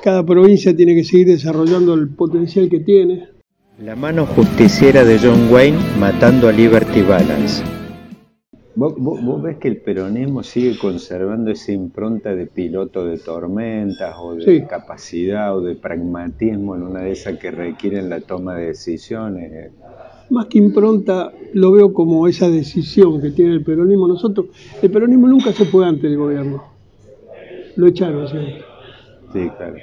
cada 0.04 0.24
provincia 0.24 0.76
tiene 0.76 0.94
que 0.94 1.04
seguir 1.04 1.30
desarrollando 1.30 1.96
el 1.96 2.10
potencial 2.10 2.70
que 2.70 2.82
tiene. 2.82 3.39
La 3.82 3.96
mano 3.96 4.26
justiciera 4.26 5.06
de 5.06 5.18
John 5.18 5.48
Wayne 5.50 5.78
matando 5.98 6.50
a 6.50 6.52
Liberty 6.52 7.02
Balance. 7.02 7.64
¿Vos, 8.76 9.42
ves 9.42 9.56
que 9.56 9.70
el 9.70 9.78
peronismo 9.78 10.44
sigue 10.44 10.78
conservando 10.78 11.50
esa 11.52 11.72
impronta 11.72 12.36
de 12.36 12.46
piloto 12.46 13.06
de 13.06 13.18
tormentas 13.20 14.16
o 14.20 14.36
de 14.36 14.68
capacidad 14.68 15.56
o 15.56 15.62
de 15.62 15.76
pragmatismo 15.76 16.76
en 16.76 16.84
una 16.84 17.04
de 17.04 17.12
esas 17.12 17.40
que 17.40 17.52
requieren 17.52 18.10
la 18.10 18.20
toma 18.20 18.56
de 18.56 18.68
decisiones? 18.68 19.72
Más 20.30 20.48
que 20.48 20.58
impronta, 20.58 21.32
lo 21.54 21.72
veo 21.72 21.94
como 21.94 22.28
esa 22.28 22.50
decisión 22.50 23.22
que 23.22 23.32
tiene 23.32 23.54
el 23.54 23.64
peronismo. 23.64 24.10
Nosotros, 24.10 24.48
el 24.82 24.92
peronismo 24.92 25.26
nunca 25.26 25.54
se 25.54 25.64
fue 25.64 25.88
ante 25.88 26.08
el 26.08 26.18
gobierno. 26.18 26.62
Lo 27.78 27.88
echaron 27.88 28.28
siempre. 28.28 28.62
Sí, 29.32 29.50
claro. 29.58 29.76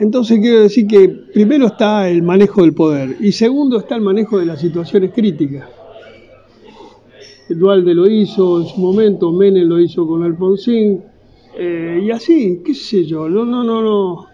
Entonces 0.00 0.40
quiero 0.40 0.62
decir 0.62 0.86
que 0.86 1.08
primero 1.08 1.66
está 1.66 2.08
el 2.08 2.22
manejo 2.22 2.62
del 2.62 2.74
poder 2.74 3.16
y 3.20 3.32
segundo 3.32 3.78
está 3.78 3.94
el 3.94 4.00
manejo 4.00 4.38
de 4.38 4.46
las 4.46 4.60
situaciones 4.60 5.12
críticas 5.12 5.68
Dualde 7.54 7.94
lo 7.94 8.08
hizo 8.08 8.60
en 8.60 8.66
su 8.68 8.80
momento, 8.80 9.32
Menem 9.32 9.68
lo 9.68 9.80
hizo 9.80 10.06
con 10.06 10.22
Alfonsín, 10.22 11.02
eh, 11.58 12.00
y 12.04 12.10
así, 12.10 12.60
qué 12.64 12.74
sé 12.74 13.04
yo, 13.04 13.28
no, 13.28 13.44
no, 13.44 13.64
no, 13.64 13.82
no. 13.82 14.26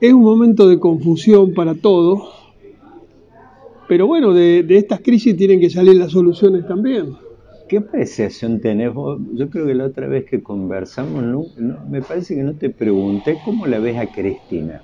Es 0.00 0.12
un 0.12 0.22
momento 0.22 0.68
de 0.68 0.78
confusión 0.78 1.54
para 1.54 1.74
todos, 1.74 2.28
pero 3.88 4.06
bueno, 4.06 4.34
de, 4.34 4.64
estas 4.68 5.00
crisis 5.00 5.34
tienen 5.34 5.60
que 5.60 5.70
salir 5.70 5.96
las 5.96 6.12
soluciones 6.12 6.66
también. 6.68 7.16
¿Qué 7.68 7.78
apreciación 7.78 8.60
tenés 8.60 8.94
vos? 8.94 9.20
Yo 9.34 9.50
creo 9.50 9.66
que 9.66 9.74
la 9.74 9.84
otra 9.84 10.06
vez 10.06 10.24
que 10.24 10.42
conversamos, 10.42 11.52
me 11.90 12.00
parece 12.00 12.34
que 12.34 12.42
no 12.42 12.54
te 12.54 12.70
pregunté 12.70 13.36
cómo 13.44 13.66
la 13.66 13.78
ves 13.78 13.98
a 13.98 14.06
Cristina. 14.06 14.82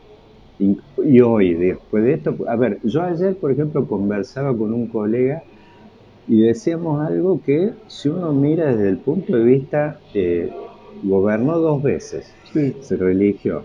Y, 0.59 1.21
hoy, 1.21 1.55
después 1.55 2.05
de 2.05 2.15
esto, 2.15 2.37
a 2.47 2.57
ver, 2.57 2.79
yo 2.85 3.03
ayer, 3.03 3.37
por 3.39 3.51
ejemplo, 3.53 3.87
conversaba 3.89 4.57
con 4.57 4.73
un 4.73 4.89
colega 4.89 5.43
y 6.29 6.43
decíamos 6.43 7.01
algo 7.07 7.41
que 7.43 7.73
si 7.89 8.09
uno 8.09 8.33
mira 8.33 8.75
desde 8.75 8.91
el 8.91 8.99
punto 8.99 9.37
de 9.37 9.45
vista, 9.45 9.99
eh, 10.13 10.51
gobernó 11.03 11.59
dos 11.59 11.83
veces, 11.83 12.33
se 12.81 12.97
religió, 12.97 13.65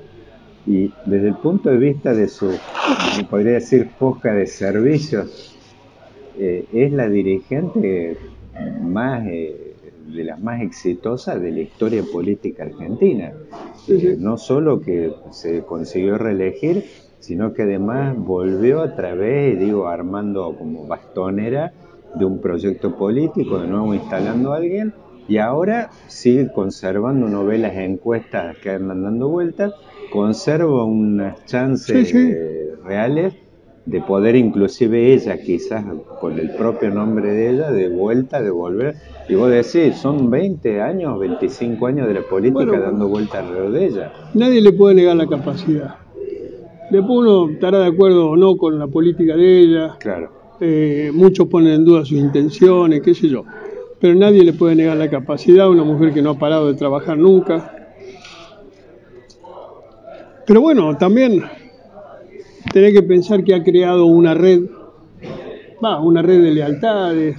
y 0.65 0.91
desde 1.05 1.29
el 1.29 1.35
punto 1.35 1.69
de 1.69 1.77
vista 1.77 2.13
de 2.13 2.27
su, 2.27 2.51
podría 3.29 3.53
decir, 3.53 3.89
foca 3.97 4.33
de 4.33 4.47
servicios, 4.47 5.57
eh, 6.38 6.65
es 6.73 6.91
la 6.91 7.07
dirigente 7.09 8.17
más... 8.81 9.25
Eh, 9.27 9.69
de 10.13 10.23
las 10.23 10.41
más 10.41 10.61
exitosas 10.61 11.41
de 11.41 11.51
la 11.51 11.59
historia 11.61 12.03
política 12.03 12.63
argentina. 12.63 13.31
Eh, 13.87 14.15
no 14.19 14.37
solo 14.37 14.81
que 14.81 15.13
se 15.31 15.63
consiguió 15.63 16.17
reelegir, 16.17 16.85
sino 17.19 17.53
que 17.53 17.63
además 17.63 18.17
volvió 18.17 18.81
a 18.81 18.95
través, 18.95 19.59
digo, 19.59 19.87
armando 19.87 20.55
como 20.57 20.87
bastonera 20.87 21.73
de 22.15 22.25
un 22.25 22.41
proyecto 22.41 22.95
político, 22.95 23.59
de 23.59 23.67
nuevo 23.67 23.93
instalando 23.93 24.53
a 24.53 24.57
alguien, 24.57 24.93
y 25.27 25.37
ahora 25.37 25.91
sigue 26.07 26.51
conservando, 26.51 27.27
uno 27.27 27.45
ve 27.45 27.59
las 27.59 27.75
encuestas 27.75 28.57
que 28.57 28.71
andan 28.71 29.03
dando 29.03 29.29
vueltas, 29.29 29.73
conserva 30.11 30.85
unas 30.85 31.45
chances 31.45 32.11
reales 32.83 33.35
de 33.89 34.01
poder 34.01 34.36
inclusive 34.36 35.13
ella, 35.13 35.41
quizás 35.41 35.84
con 36.22 36.38
el 36.38 36.51
propio 36.51 36.91
nombre 36.91 37.31
de 37.34 37.50
ella, 37.50 37.72
de 37.72 37.89
vuelta, 37.89 38.39
de 38.41 38.51
volver. 38.51 38.96
Y 39.27 39.34
vos 39.34 39.50
decís, 39.50 39.98
son 39.98 40.29
20 40.29 40.79
años, 40.81 41.19
25 41.19 41.88
años 41.88 42.08
de 42.08 42.13
la 42.13 42.22
política 42.22 42.79
dando 42.79 43.08
vuelta 43.08 43.39
alrededor 43.39 43.72
de 43.72 43.86
ella. 43.86 44.13
Nadie 44.36 44.62
le 44.62 44.74
puede 44.74 44.93
negar 44.93 45.15
la 45.15 45.25
capacidad. 45.25 45.96
Después 46.91 47.19
uno 47.19 47.50
estará 47.50 47.79
de 47.79 47.88
acuerdo 47.88 48.29
o 48.29 48.38
no 48.38 48.58
con 48.58 48.77
la 48.77 48.88
política 48.88 49.36
de 49.36 49.60
ella. 49.60 49.98
Claro. 50.00 50.31
Eh, 50.62 51.10
muchos 51.13 51.48
ponen 51.48 51.74
en 51.74 51.86
duda 51.86 52.05
sus 52.05 52.19
intenciones, 52.19 53.01
qué 53.01 53.15
sé 53.15 53.27
yo. 53.27 53.43
Pero 54.00 54.13
nadie 54.13 54.43
le 54.43 54.53
puede 54.53 54.75
negar 54.75 54.98
la 54.98 55.10
capacidad 55.10 55.65
a 55.65 55.69
una 55.69 55.84
mujer 55.84 56.13
que 56.13 56.22
no 56.22 56.31
ha 56.31 56.38
parado 56.38 56.67
de 56.67 56.75
trabajar 56.75 57.17
nunca. 57.17 57.75
Pero 60.46 60.62
bueno, 60.62 60.96
también 60.98 61.43
tenés 62.71 62.93
que 62.93 63.03
pensar 63.03 63.43
que 63.43 63.53
ha 63.53 63.63
creado 63.63 64.05
una 64.05 64.33
red, 64.33 64.61
va, 65.83 65.99
una 66.01 66.21
red 66.21 66.41
de 66.41 66.51
lealtades, 66.51 67.38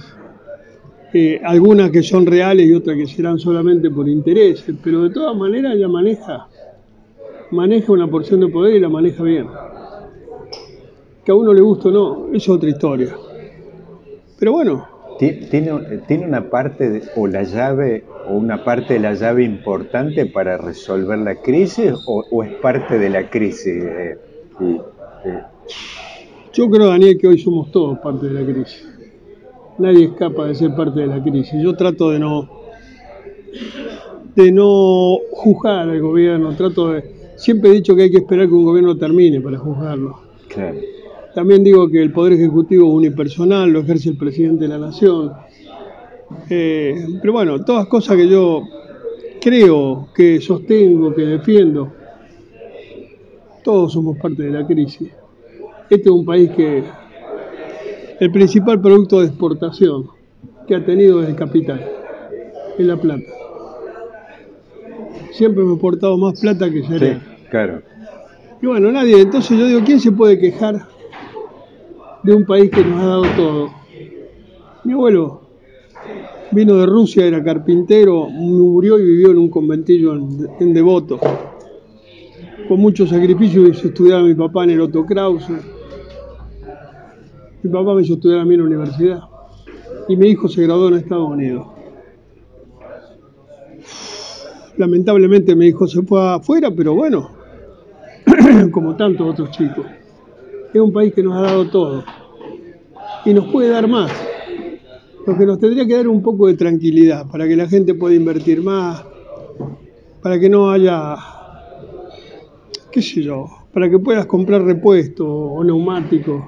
eh, 1.13 1.41
algunas 1.43 1.91
que 1.91 2.03
son 2.03 2.25
reales 2.25 2.67
y 2.67 2.73
otras 2.73 2.95
que 2.97 3.07
serán 3.07 3.39
solamente 3.39 3.89
por 3.89 4.07
intereses, 4.07 4.75
pero 4.83 5.03
de 5.03 5.09
todas 5.09 5.35
maneras 5.35 5.75
ella 5.75 5.87
maneja, 5.87 6.47
maneja 7.51 7.91
una 7.91 8.07
porción 8.07 8.39
de 8.39 8.47
poder 8.47 8.75
y 8.75 8.79
la 8.79 8.89
maneja 8.89 9.23
bien. 9.23 9.47
Que 11.25 11.31
a 11.31 11.35
uno 11.35 11.53
le 11.53 11.61
guste 11.61 11.89
o 11.89 11.91
no, 11.91 12.27
es 12.33 12.47
otra 12.49 12.69
historia. 12.69 13.15
Pero 14.39 14.53
bueno. 14.53 14.87
¿Tiene, 15.19 15.71
tiene 16.07 16.25
una 16.25 16.49
parte 16.49 17.03
o 17.15 17.27
la 17.27 17.43
llave 17.43 18.03
o 18.27 18.33
una 18.33 18.63
parte 18.63 18.95
de 18.95 19.01
la 19.01 19.13
llave 19.13 19.43
importante 19.43 20.25
para 20.25 20.57
resolver 20.57 21.19
la 21.19 21.35
crisis 21.35 21.93
o, 22.07 22.43
es 22.43 22.53
parte 22.55 22.97
de 22.97 23.09
la 23.11 23.29
crisis? 23.29 23.83
Eh, 23.83 24.17
yo 26.53 26.69
creo, 26.69 26.87
Daniel, 26.87 27.17
que 27.17 27.27
hoy 27.27 27.37
somos 27.39 27.71
todos 27.71 27.99
parte 27.99 28.27
de 28.27 28.33
la 28.33 28.45
crisis. 28.45 28.87
Nadie 29.77 30.05
escapa 30.05 30.47
de 30.47 30.55
ser 30.55 30.75
parte 30.75 30.99
de 30.99 31.07
la 31.07 31.23
crisis. 31.23 31.61
Yo 31.61 31.75
trato 31.75 32.11
de 32.11 32.19
no 32.19 32.61
de 34.35 34.51
no 34.51 35.17
juzgar 35.31 35.89
al 35.89 36.01
gobierno, 36.01 36.55
trato 36.55 36.91
de 36.91 37.03
siempre 37.35 37.71
he 37.71 37.73
dicho 37.73 37.95
que 37.95 38.03
hay 38.03 38.11
que 38.11 38.19
esperar 38.19 38.47
que 38.47 38.53
un 38.53 38.63
gobierno 38.63 38.97
termine 38.97 39.41
para 39.41 39.57
juzgarlo. 39.57 40.21
También 41.33 41.63
digo 41.63 41.89
que 41.89 42.01
el 42.01 42.11
poder 42.11 42.33
ejecutivo 42.33 42.87
es 42.87 42.93
unipersonal, 42.93 43.69
lo 43.71 43.79
ejerce 43.79 44.09
el 44.09 44.17
presidente 44.17 44.65
de 44.65 44.69
la 44.69 44.77
nación. 44.77 45.31
Eh, 46.49 46.95
pero 47.21 47.33
bueno, 47.33 47.63
todas 47.63 47.87
cosas 47.87 48.17
que 48.17 48.27
yo 48.27 48.63
creo, 49.41 50.09
que 50.13 50.39
sostengo, 50.39 51.13
que 51.13 51.23
defiendo, 51.23 51.91
todos 53.63 53.93
somos 53.93 54.17
parte 54.17 54.43
de 54.43 54.51
la 54.51 54.65
crisis. 54.65 55.09
Este 55.89 56.09
es 56.09 56.15
un 56.15 56.25
país 56.25 56.49
que 56.51 56.83
el 58.19 58.31
principal 58.31 58.81
producto 58.81 59.19
de 59.19 59.27
exportación 59.27 60.07
que 60.67 60.75
ha 60.75 60.85
tenido 60.85 61.21
es 61.21 61.29
el 61.29 61.35
capital, 61.35 61.85
es 62.77 62.85
la 62.85 62.97
plata. 62.97 63.23
Siempre 65.31 65.63
hemos 65.63 65.75
exportado 65.75 66.17
más 66.17 66.39
plata 66.39 66.69
que 66.69 66.83
cereal. 66.83 67.21
Sí, 67.21 67.47
claro. 67.49 67.81
Y 68.61 68.67
bueno, 68.67 68.91
nadie. 68.91 69.19
Entonces 69.21 69.57
yo 69.57 69.65
digo, 69.65 69.81
¿quién 69.83 69.99
se 69.99 70.11
puede 70.11 70.37
quejar 70.39 70.87
de 72.23 72.35
un 72.35 72.45
país 72.45 72.69
que 72.69 72.83
nos 72.83 73.01
ha 73.01 73.05
dado 73.05 73.23
todo? 73.35 73.69
Mi 74.83 74.93
abuelo 74.93 75.41
vino 76.51 76.75
de 76.77 76.85
Rusia, 76.85 77.25
era 77.25 77.43
carpintero, 77.43 78.27
murió 78.29 78.99
y 78.99 79.03
vivió 79.03 79.31
en 79.31 79.37
un 79.37 79.49
conventillo 79.49 80.13
en, 80.13 80.47
en 80.59 80.73
Devoto 80.73 81.19
con 82.67 82.79
mucho 82.79 83.05
sacrificio 83.07 83.67
hizo 83.67 83.87
estudiar 83.87 84.19
a 84.19 84.23
mi 84.23 84.33
papá 84.33 84.63
en 84.63 84.71
el 84.71 84.81
Otto 84.81 85.05
Krause. 85.05 85.49
Mi 87.63 87.69
papá 87.69 87.93
me 87.93 88.01
hizo 88.01 88.13
estudiar 88.13 88.39
a 88.39 88.45
mí 88.45 88.53
en 88.53 88.61
la 88.61 88.65
universidad. 88.67 89.19
Y 90.07 90.15
mi 90.15 90.27
hijo 90.27 90.47
se 90.47 90.63
graduó 90.63 90.87
en 90.89 90.95
Estados 90.95 91.29
Unidos. 91.29 91.67
Lamentablemente 94.77 95.55
mi 95.55 95.67
hijo 95.67 95.87
se 95.87 96.01
fue 96.01 96.33
afuera, 96.33 96.71
pero 96.75 96.95
bueno, 96.95 97.29
como 98.71 98.95
tantos 98.95 99.29
otros 99.29 99.51
chicos. 99.51 99.85
Es 100.73 100.81
un 100.81 100.91
país 100.91 101.13
que 101.13 101.21
nos 101.21 101.35
ha 101.35 101.41
dado 101.41 101.69
todo. 101.69 102.03
Y 103.25 103.33
nos 103.33 103.51
puede 103.51 103.69
dar 103.69 103.87
más. 103.87 104.11
Lo 105.27 105.37
que 105.37 105.45
nos 105.45 105.59
tendría 105.59 105.85
que 105.85 105.95
dar 105.95 106.07
un 106.07 106.23
poco 106.23 106.47
de 106.47 106.55
tranquilidad 106.55 107.29
para 107.29 107.47
que 107.47 107.55
la 107.55 107.67
gente 107.67 107.93
pueda 107.93 108.15
invertir 108.15 108.63
más, 108.63 109.05
para 110.23 110.39
que 110.39 110.49
no 110.49 110.71
haya 110.71 111.15
qué 112.91 113.01
sé 113.01 113.23
yo, 113.23 113.47
para 113.73 113.89
que 113.89 113.99
puedas 113.99 114.25
comprar 114.25 114.63
repuestos 114.63 115.27
o 115.27 115.63
neumáticos. 115.63 116.43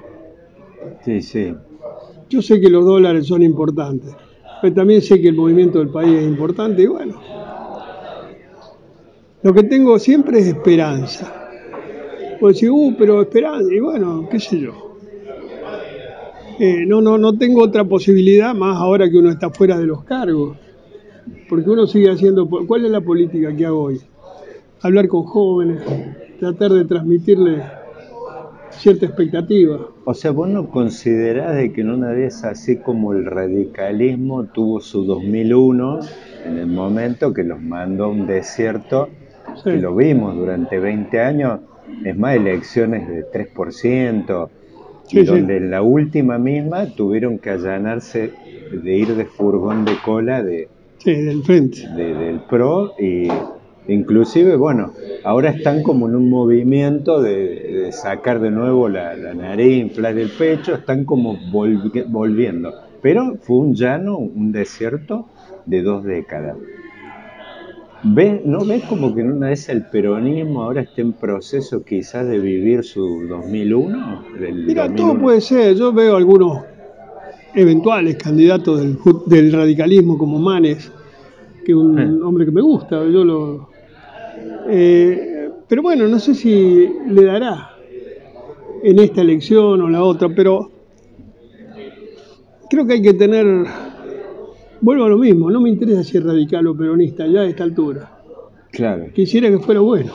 Sí, 1.04 1.22
sí. 1.22 1.54
Yo 2.28 2.42
sé 2.42 2.60
que 2.60 2.68
los 2.68 2.84
dólares 2.84 3.26
son 3.26 3.42
importantes, 3.42 4.14
pero 4.60 4.74
también 4.74 5.02
sé 5.02 5.20
que 5.20 5.28
el 5.28 5.34
movimiento 5.34 5.78
del 5.78 5.88
país 5.88 6.18
es 6.18 6.26
importante 6.26 6.82
y 6.82 6.86
bueno, 6.86 7.20
lo 9.42 9.52
que 9.52 9.62
tengo 9.64 9.98
siempre 9.98 10.38
es 10.38 10.46
esperanza. 10.46 11.32
Pues 12.40 12.56
decir, 12.56 12.70
uh, 12.70 12.94
pero 12.98 13.22
esperanza, 13.22 13.72
y 13.72 13.80
bueno, 13.80 14.28
qué 14.30 14.40
sé 14.40 14.58
yo. 14.58 14.96
Eh, 16.58 16.84
no, 16.86 17.00
no, 17.00 17.18
no 17.18 17.36
tengo 17.36 17.62
otra 17.62 17.84
posibilidad 17.84 18.54
más 18.54 18.76
ahora 18.78 19.10
que 19.10 19.16
uno 19.16 19.30
está 19.30 19.50
fuera 19.50 19.78
de 19.78 19.86
los 19.86 20.04
cargos. 20.04 20.56
Porque 21.48 21.68
uno 21.70 21.86
sigue 21.86 22.10
haciendo. 22.10 22.48
¿Cuál 22.48 22.84
es 22.84 22.90
la 22.90 23.00
política 23.00 23.54
que 23.54 23.66
hago 23.66 23.84
hoy? 23.84 24.00
Hablar 24.80 25.08
con 25.08 25.24
jóvenes, 25.24 25.82
tratar 26.38 26.72
de 26.72 26.84
transmitirle 26.84 27.62
cierta 28.70 29.06
expectativa. 29.06 29.88
O 30.04 30.14
sea, 30.14 30.30
vos 30.30 30.48
no 30.48 30.68
considerás 30.68 31.56
de 31.56 31.72
que 31.72 31.80
en 31.80 31.90
una 31.90 32.10
vez 32.10 32.44
así 32.44 32.76
como 32.78 33.12
el 33.12 33.24
radicalismo 33.26 34.44
tuvo 34.44 34.80
su 34.80 35.04
2001, 35.04 36.00
en 36.44 36.58
el 36.58 36.66
momento 36.66 37.32
que 37.32 37.44
los 37.44 37.60
mandó 37.60 38.04
a 38.04 38.08
un 38.08 38.26
desierto, 38.26 39.08
que 39.62 39.76
lo 39.76 39.94
vimos 39.94 40.36
durante 40.36 40.78
20 40.78 41.20
años, 41.20 41.60
es 42.04 42.16
más, 42.16 42.36
elecciones 42.36 43.08
de 43.08 43.24
3%, 43.30 44.48
y 45.10 45.24
donde 45.24 45.58
en 45.58 45.70
la 45.70 45.82
última 45.82 46.38
misma 46.38 46.86
tuvieron 46.94 47.38
que 47.38 47.50
allanarse 47.50 48.32
de 48.72 48.96
ir 48.96 49.14
de 49.14 49.26
furgón 49.26 49.84
de 49.84 49.92
cola 50.04 50.42
de, 50.42 50.68
del 51.04 51.42
frente. 51.42 51.86
del 51.88 52.40
PRO 52.48 52.94
y 52.98 53.28
Inclusive, 53.86 54.56
bueno, 54.56 54.92
ahora 55.24 55.50
están 55.50 55.82
como 55.82 56.08
en 56.08 56.14
un 56.14 56.30
movimiento 56.30 57.20
de, 57.20 57.90
sacar 57.92 58.40
de 58.40 58.50
nuevo 58.50 58.88
la, 58.88 59.14
nariz, 59.34 59.82
inflar 59.82 60.16
el 60.18 60.30
pecho, 60.30 60.74
están 60.74 61.04
como 61.04 61.38
volviendo. 61.50 62.72
Pero 63.02 63.36
fue 63.40 63.56
un 63.56 63.74
llano, 63.74 64.16
un 64.16 64.52
desierto 64.52 65.26
de 65.66 65.82
dos 65.82 66.04
décadas. 66.04 66.56
¿Ves, 68.06 68.44
¿No 68.44 68.64
ves 68.64 68.84
como 68.84 69.14
que 69.14 69.22
en 69.22 69.32
una 69.32 69.48
vez 69.48 69.68
el 69.70 69.86
peronismo 69.86 70.62
ahora 70.62 70.82
está 70.82 71.00
en 71.00 71.14
proceso 71.14 71.84
quizás 71.84 72.26
de 72.28 72.38
vivir 72.38 72.84
su 72.84 73.26
2001? 73.26 74.24
Mira, 74.66 74.94
todo 74.94 75.18
puede 75.18 75.40
ser. 75.40 75.74
Yo 75.74 75.92
veo 75.92 76.16
algunos 76.16 76.64
eventuales 77.54 78.16
candidatos 78.16 78.80
del, 79.26 79.52
radicalismo 79.52 80.18
como 80.18 80.38
Manes, 80.38 80.92
que 81.64 81.72
es 81.72 81.76
un 81.76 81.98
eh. 81.98 82.22
hombre 82.22 82.44
que 82.44 82.50
me 82.50 82.60
gusta, 82.60 83.04
yo 83.06 83.24
lo... 83.24 83.73
Eh, 84.68 85.50
pero 85.68 85.82
bueno, 85.82 86.08
no 86.08 86.18
sé 86.18 86.34
si 86.34 86.88
le 87.08 87.24
dará 87.24 87.70
en 88.82 88.98
esta 88.98 89.22
elección 89.22 89.80
o 89.80 89.88
la 89.88 90.02
otra, 90.02 90.28
pero 90.28 90.70
creo 92.68 92.86
que 92.86 92.94
hay 92.94 93.02
que 93.02 93.14
tener, 93.14 93.46
vuelvo 94.80 95.04
a 95.04 95.08
lo 95.08 95.18
mismo, 95.18 95.50
no 95.50 95.60
me 95.60 95.70
interesa 95.70 96.04
si 96.04 96.18
es 96.18 96.24
radical 96.24 96.66
o 96.66 96.76
peronista 96.76 97.26
ya 97.26 97.40
a 97.40 97.46
esta 97.46 97.64
altura. 97.64 98.10
Claro. 98.70 99.06
Quisiera 99.14 99.48
que 99.48 99.58
fuera 99.58 99.80
bueno. 99.80 100.12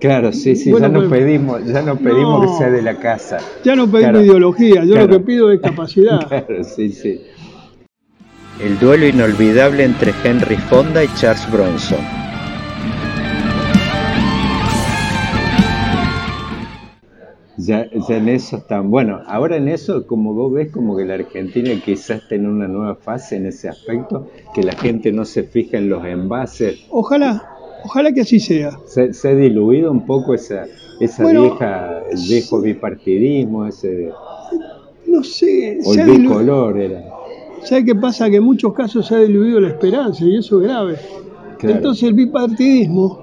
Claro, 0.00 0.32
sí, 0.32 0.56
sí, 0.56 0.72
ya 0.72 0.88
no 0.88 1.08
pedimos, 1.08 1.64
ya 1.64 1.80
no 1.82 1.96
pedimos 1.96 2.44
que 2.44 2.58
sea 2.58 2.70
de 2.70 2.82
la 2.82 2.96
casa. 2.96 3.38
Ya 3.62 3.76
no 3.76 3.88
pedimos 3.88 4.22
ideología, 4.22 4.84
yo 4.84 4.96
lo 4.96 5.08
que 5.08 5.20
pido 5.20 5.52
es 5.52 5.60
capacidad. 5.60 6.26
claro, 6.28 6.64
sí, 6.64 6.90
sí. 6.90 7.20
El 8.60 8.78
duelo 8.78 9.06
inolvidable 9.06 9.84
entre 9.84 10.12
Henry 10.24 10.56
Fonda 10.56 11.04
y 11.04 11.08
Charles 11.14 11.48
Bronson. 11.52 12.21
Ya, 17.64 17.88
ya, 18.08 18.16
en 18.16 18.28
eso 18.28 18.56
están. 18.56 18.90
Bueno, 18.90 19.20
ahora 19.26 19.56
en 19.56 19.68
eso, 19.68 20.06
como 20.06 20.34
vos 20.34 20.52
ves, 20.52 20.70
como 20.70 20.96
que 20.96 21.04
la 21.04 21.14
Argentina 21.14 21.70
quizás 21.84 22.22
está 22.22 22.34
en 22.34 22.46
una 22.46 22.68
nueva 22.68 22.94
fase 22.94 23.36
en 23.36 23.46
ese 23.46 23.68
aspecto, 23.68 24.28
que 24.54 24.62
la 24.62 24.72
gente 24.72 25.12
no 25.12 25.24
se 25.24 25.42
fija 25.42 25.78
en 25.78 25.88
los 25.88 26.04
envases. 26.04 26.86
Ojalá, 26.90 27.52
Ojalá 27.84 28.12
que 28.12 28.20
así 28.20 28.38
sea. 28.38 28.78
Se, 28.86 29.28
ha 29.28 29.34
diluido 29.34 29.90
un 29.90 30.06
poco 30.06 30.34
esa, 30.34 30.66
esa 31.00 31.30
vieja, 31.30 32.02
el 32.10 32.20
viejo 32.28 32.60
bipartidismo, 32.60 33.66
ese... 33.66 34.10
No 35.06 35.22
sé. 35.22 35.78
O 35.84 35.94
el 35.94 36.04
bicolor 36.04 36.78
era. 36.78 37.04
¿Sabes 37.64 37.84
qué 37.84 37.94
pasa? 37.94 38.30
Que 38.30 38.36
en 38.36 38.44
muchos 38.44 38.72
casos 38.72 39.06
se 39.06 39.14
ha 39.14 39.18
diluido 39.18 39.60
la 39.60 39.68
esperanza 39.68 40.24
y 40.24 40.36
eso 40.36 40.60
es 40.60 40.68
grave. 40.68 40.96
Entonces 41.60 42.04
el 42.04 42.14
bipartidismo 42.14 43.22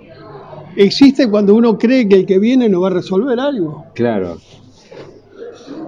existe 0.75 1.29
cuando 1.29 1.55
uno 1.55 1.77
cree 1.77 2.07
que 2.07 2.15
el 2.15 2.25
que 2.25 2.39
viene 2.39 2.69
no 2.69 2.81
va 2.81 2.87
a 2.87 2.91
resolver 2.91 3.39
algo. 3.39 3.85
Claro. 3.93 4.37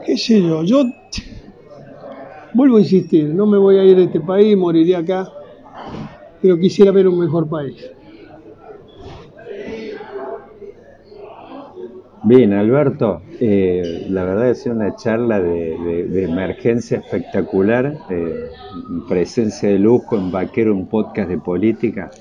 ¿Qué 0.06 0.18
sé 0.18 0.42
yo? 0.42 0.64
Yo 0.64 0.84
vuelvo 2.54 2.78
a 2.78 2.82
insistir, 2.82 3.34
no 3.34 3.46
me 3.46 3.58
voy 3.58 3.78
a 3.78 3.84
ir 3.84 3.96
de 3.98 4.04
este 4.06 4.20
país, 4.20 4.58
moriré 4.58 4.96
acá, 4.96 5.32
pero 6.42 6.58
quisiera 6.58 6.92
ver 6.92 7.08
un 7.08 7.20
mejor 7.20 7.48
país. 7.48 7.92
Bien, 12.24 12.54
Alberto, 12.54 13.24
eh, 13.40 14.06
la 14.10 14.24
verdad 14.24 14.52
es 14.52 14.68
una 14.68 14.96
charla 14.96 15.40
de, 15.42 16.24
emergencia 16.24 17.00
espectacular, 17.00 17.98
eh, 18.12 18.46
presencia 19.10 19.70
de 19.70 19.80
lujo 19.80 20.18
en 20.18 20.32
Vaquero, 20.32 20.76
un 20.76 20.88
podcast 20.88 21.30
de 21.30 21.40
política. 21.40 22.12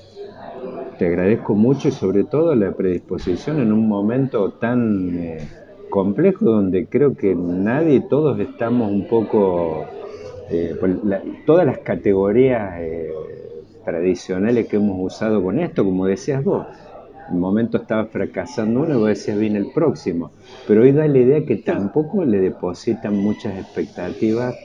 Te 1.01 1.07
agradezco 1.07 1.55
mucho 1.55 1.87
y 1.87 1.91
sobre 1.91 2.25
todo 2.25 2.53
la 2.53 2.73
predisposición 2.73 3.59
en 3.59 3.71
un 3.71 3.87
momento 3.87 4.51
tan 4.51 5.17
eh, 5.17 5.39
complejo 5.89 6.45
donde 6.45 6.85
creo 6.85 7.15
que 7.15 7.33
nadie, 7.33 8.01
todos 8.01 8.39
estamos 8.39 8.91
un 8.91 9.07
poco, 9.07 9.87
todas 11.47 11.65
las 11.65 11.79
categorías 11.79 12.79
tradicionales 13.83 14.67
que 14.67 14.75
hemos 14.75 15.11
usado 15.11 15.41
con 15.41 15.57
esto, 15.57 15.83
como 15.83 16.05
decías 16.05 16.43
vos, 16.43 16.67
un 17.31 17.39
momento 17.39 17.77
estaba 17.77 18.05
fracasando 18.05 18.81
uno 18.81 18.93
y 18.93 18.97
vos 18.99 19.07
decías 19.07 19.39
viene 19.39 19.57
el 19.57 19.71
próximo. 19.73 20.29
Pero 20.67 20.83
hoy 20.83 20.91
da 20.91 21.07
la 21.07 21.17
idea 21.17 21.43
que 21.43 21.55
tampoco 21.55 22.25
le 22.25 22.39
depositan 22.39 23.17
muchas 23.17 23.57
expectativas 23.57 24.55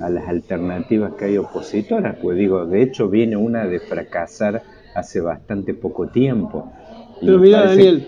a 0.00 0.10
las 0.10 0.26
alternativas 0.26 1.12
que 1.12 1.26
hay 1.26 1.38
opositoras. 1.38 2.16
Pues 2.20 2.36
digo, 2.36 2.66
de 2.66 2.82
hecho 2.82 3.08
viene 3.08 3.36
una 3.36 3.68
de 3.68 3.78
fracasar 3.78 4.73
hace 4.94 5.20
bastante 5.20 5.74
poco 5.74 6.08
tiempo. 6.08 6.72
Pero 7.20 7.38
mira, 7.38 7.64
Daniel, 7.66 8.06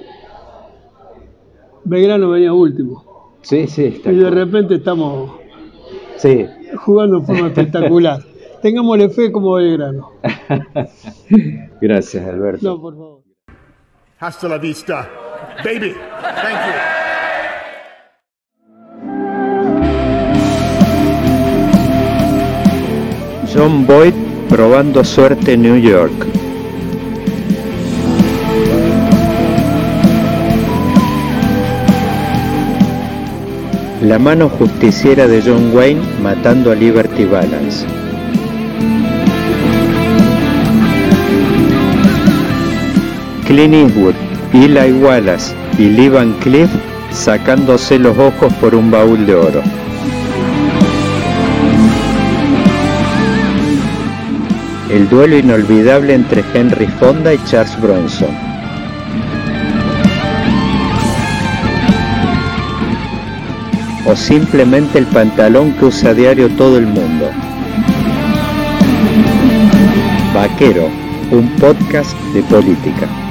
Belgrano 1.84 2.30
venía 2.30 2.52
último. 2.52 3.36
Sí, 3.42 3.66
sí, 3.68 3.84
está 3.84 4.10
Y 4.10 4.16
de 4.16 4.30
repente 4.30 4.74
estamos 4.76 5.32
sí. 6.16 6.46
jugando 6.76 7.20
de 7.20 7.26
forma 7.26 7.46
espectacular. 7.48 8.20
Tengámosle 8.62 9.08
fe 9.10 9.30
como 9.30 9.54
Belgrano. 9.54 10.12
Gracias, 11.80 12.26
Alberto. 12.26 12.66
No, 12.66 12.80
por 12.80 12.94
favor. 12.94 13.22
Hasta 14.18 14.48
la 14.48 14.58
vista, 14.58 15.08
baby. 15.62 15.92
Thank 16.20 16.66
you. 16.66 16.96
John 23.52 23.86
Boyd 23.86 24.14
probando 24.48 25.04
suerte 25.04 25.54
en 25.54 25.62
New 25.62 25.76
York. 25.76 26.45
La 34.06 34.20
mano 34.20 34.48
justiciera 34.48 35.26
de 35.26 35.42
John 35.42 35.74
Wayne 35.74 36.00
matando 36.22 36.70
a 36.70 36.76
Liberty 36.76 37.24
Balance. 37.24 37.84
Clint 43.48 43.74
Eastwood, 43.74 44.14
Eli 44.52 44.92
Wallace 44.92 45.52
y 45.76 45.88
Lee 45.88 46.08
Van 46.08 46.34
Cliff 46.34 46.70
sacándose 47.10 47.98
los 47.98 48.16
ojos 48.16 48.52
por 48.60 48.76
un 48.76 48.92
baúl 48.92 49.26
de 49.26 49.34
oro. 49.34 49.62
El 54.88 55.08
duelo 55.08 55.36
inolvidable 55.36 56.14
entre 56.14 56.44
Henry 56.54 56.86
Fonda 56.86 57.34
y 57.34 57.44
Charles 57.44 57.76
Bronson. 57.80 58.45
O 64.06 64.14
simplemente 64.14 64.98
el 64.98 65.06
pantalón 65.06 65.72
que 65.72 65.86
usa 65.86 66.10
a 66.10 66.14
diario 66.14 66.48
todo 66.50 66.78
el 66.78 66.86
mundo. 66.86 67.28
Vaquero, 70.32 70.88
un 71.32 71.48
podcast 71.56 72.16
de 72.32 72.42
política. 72.44 73.25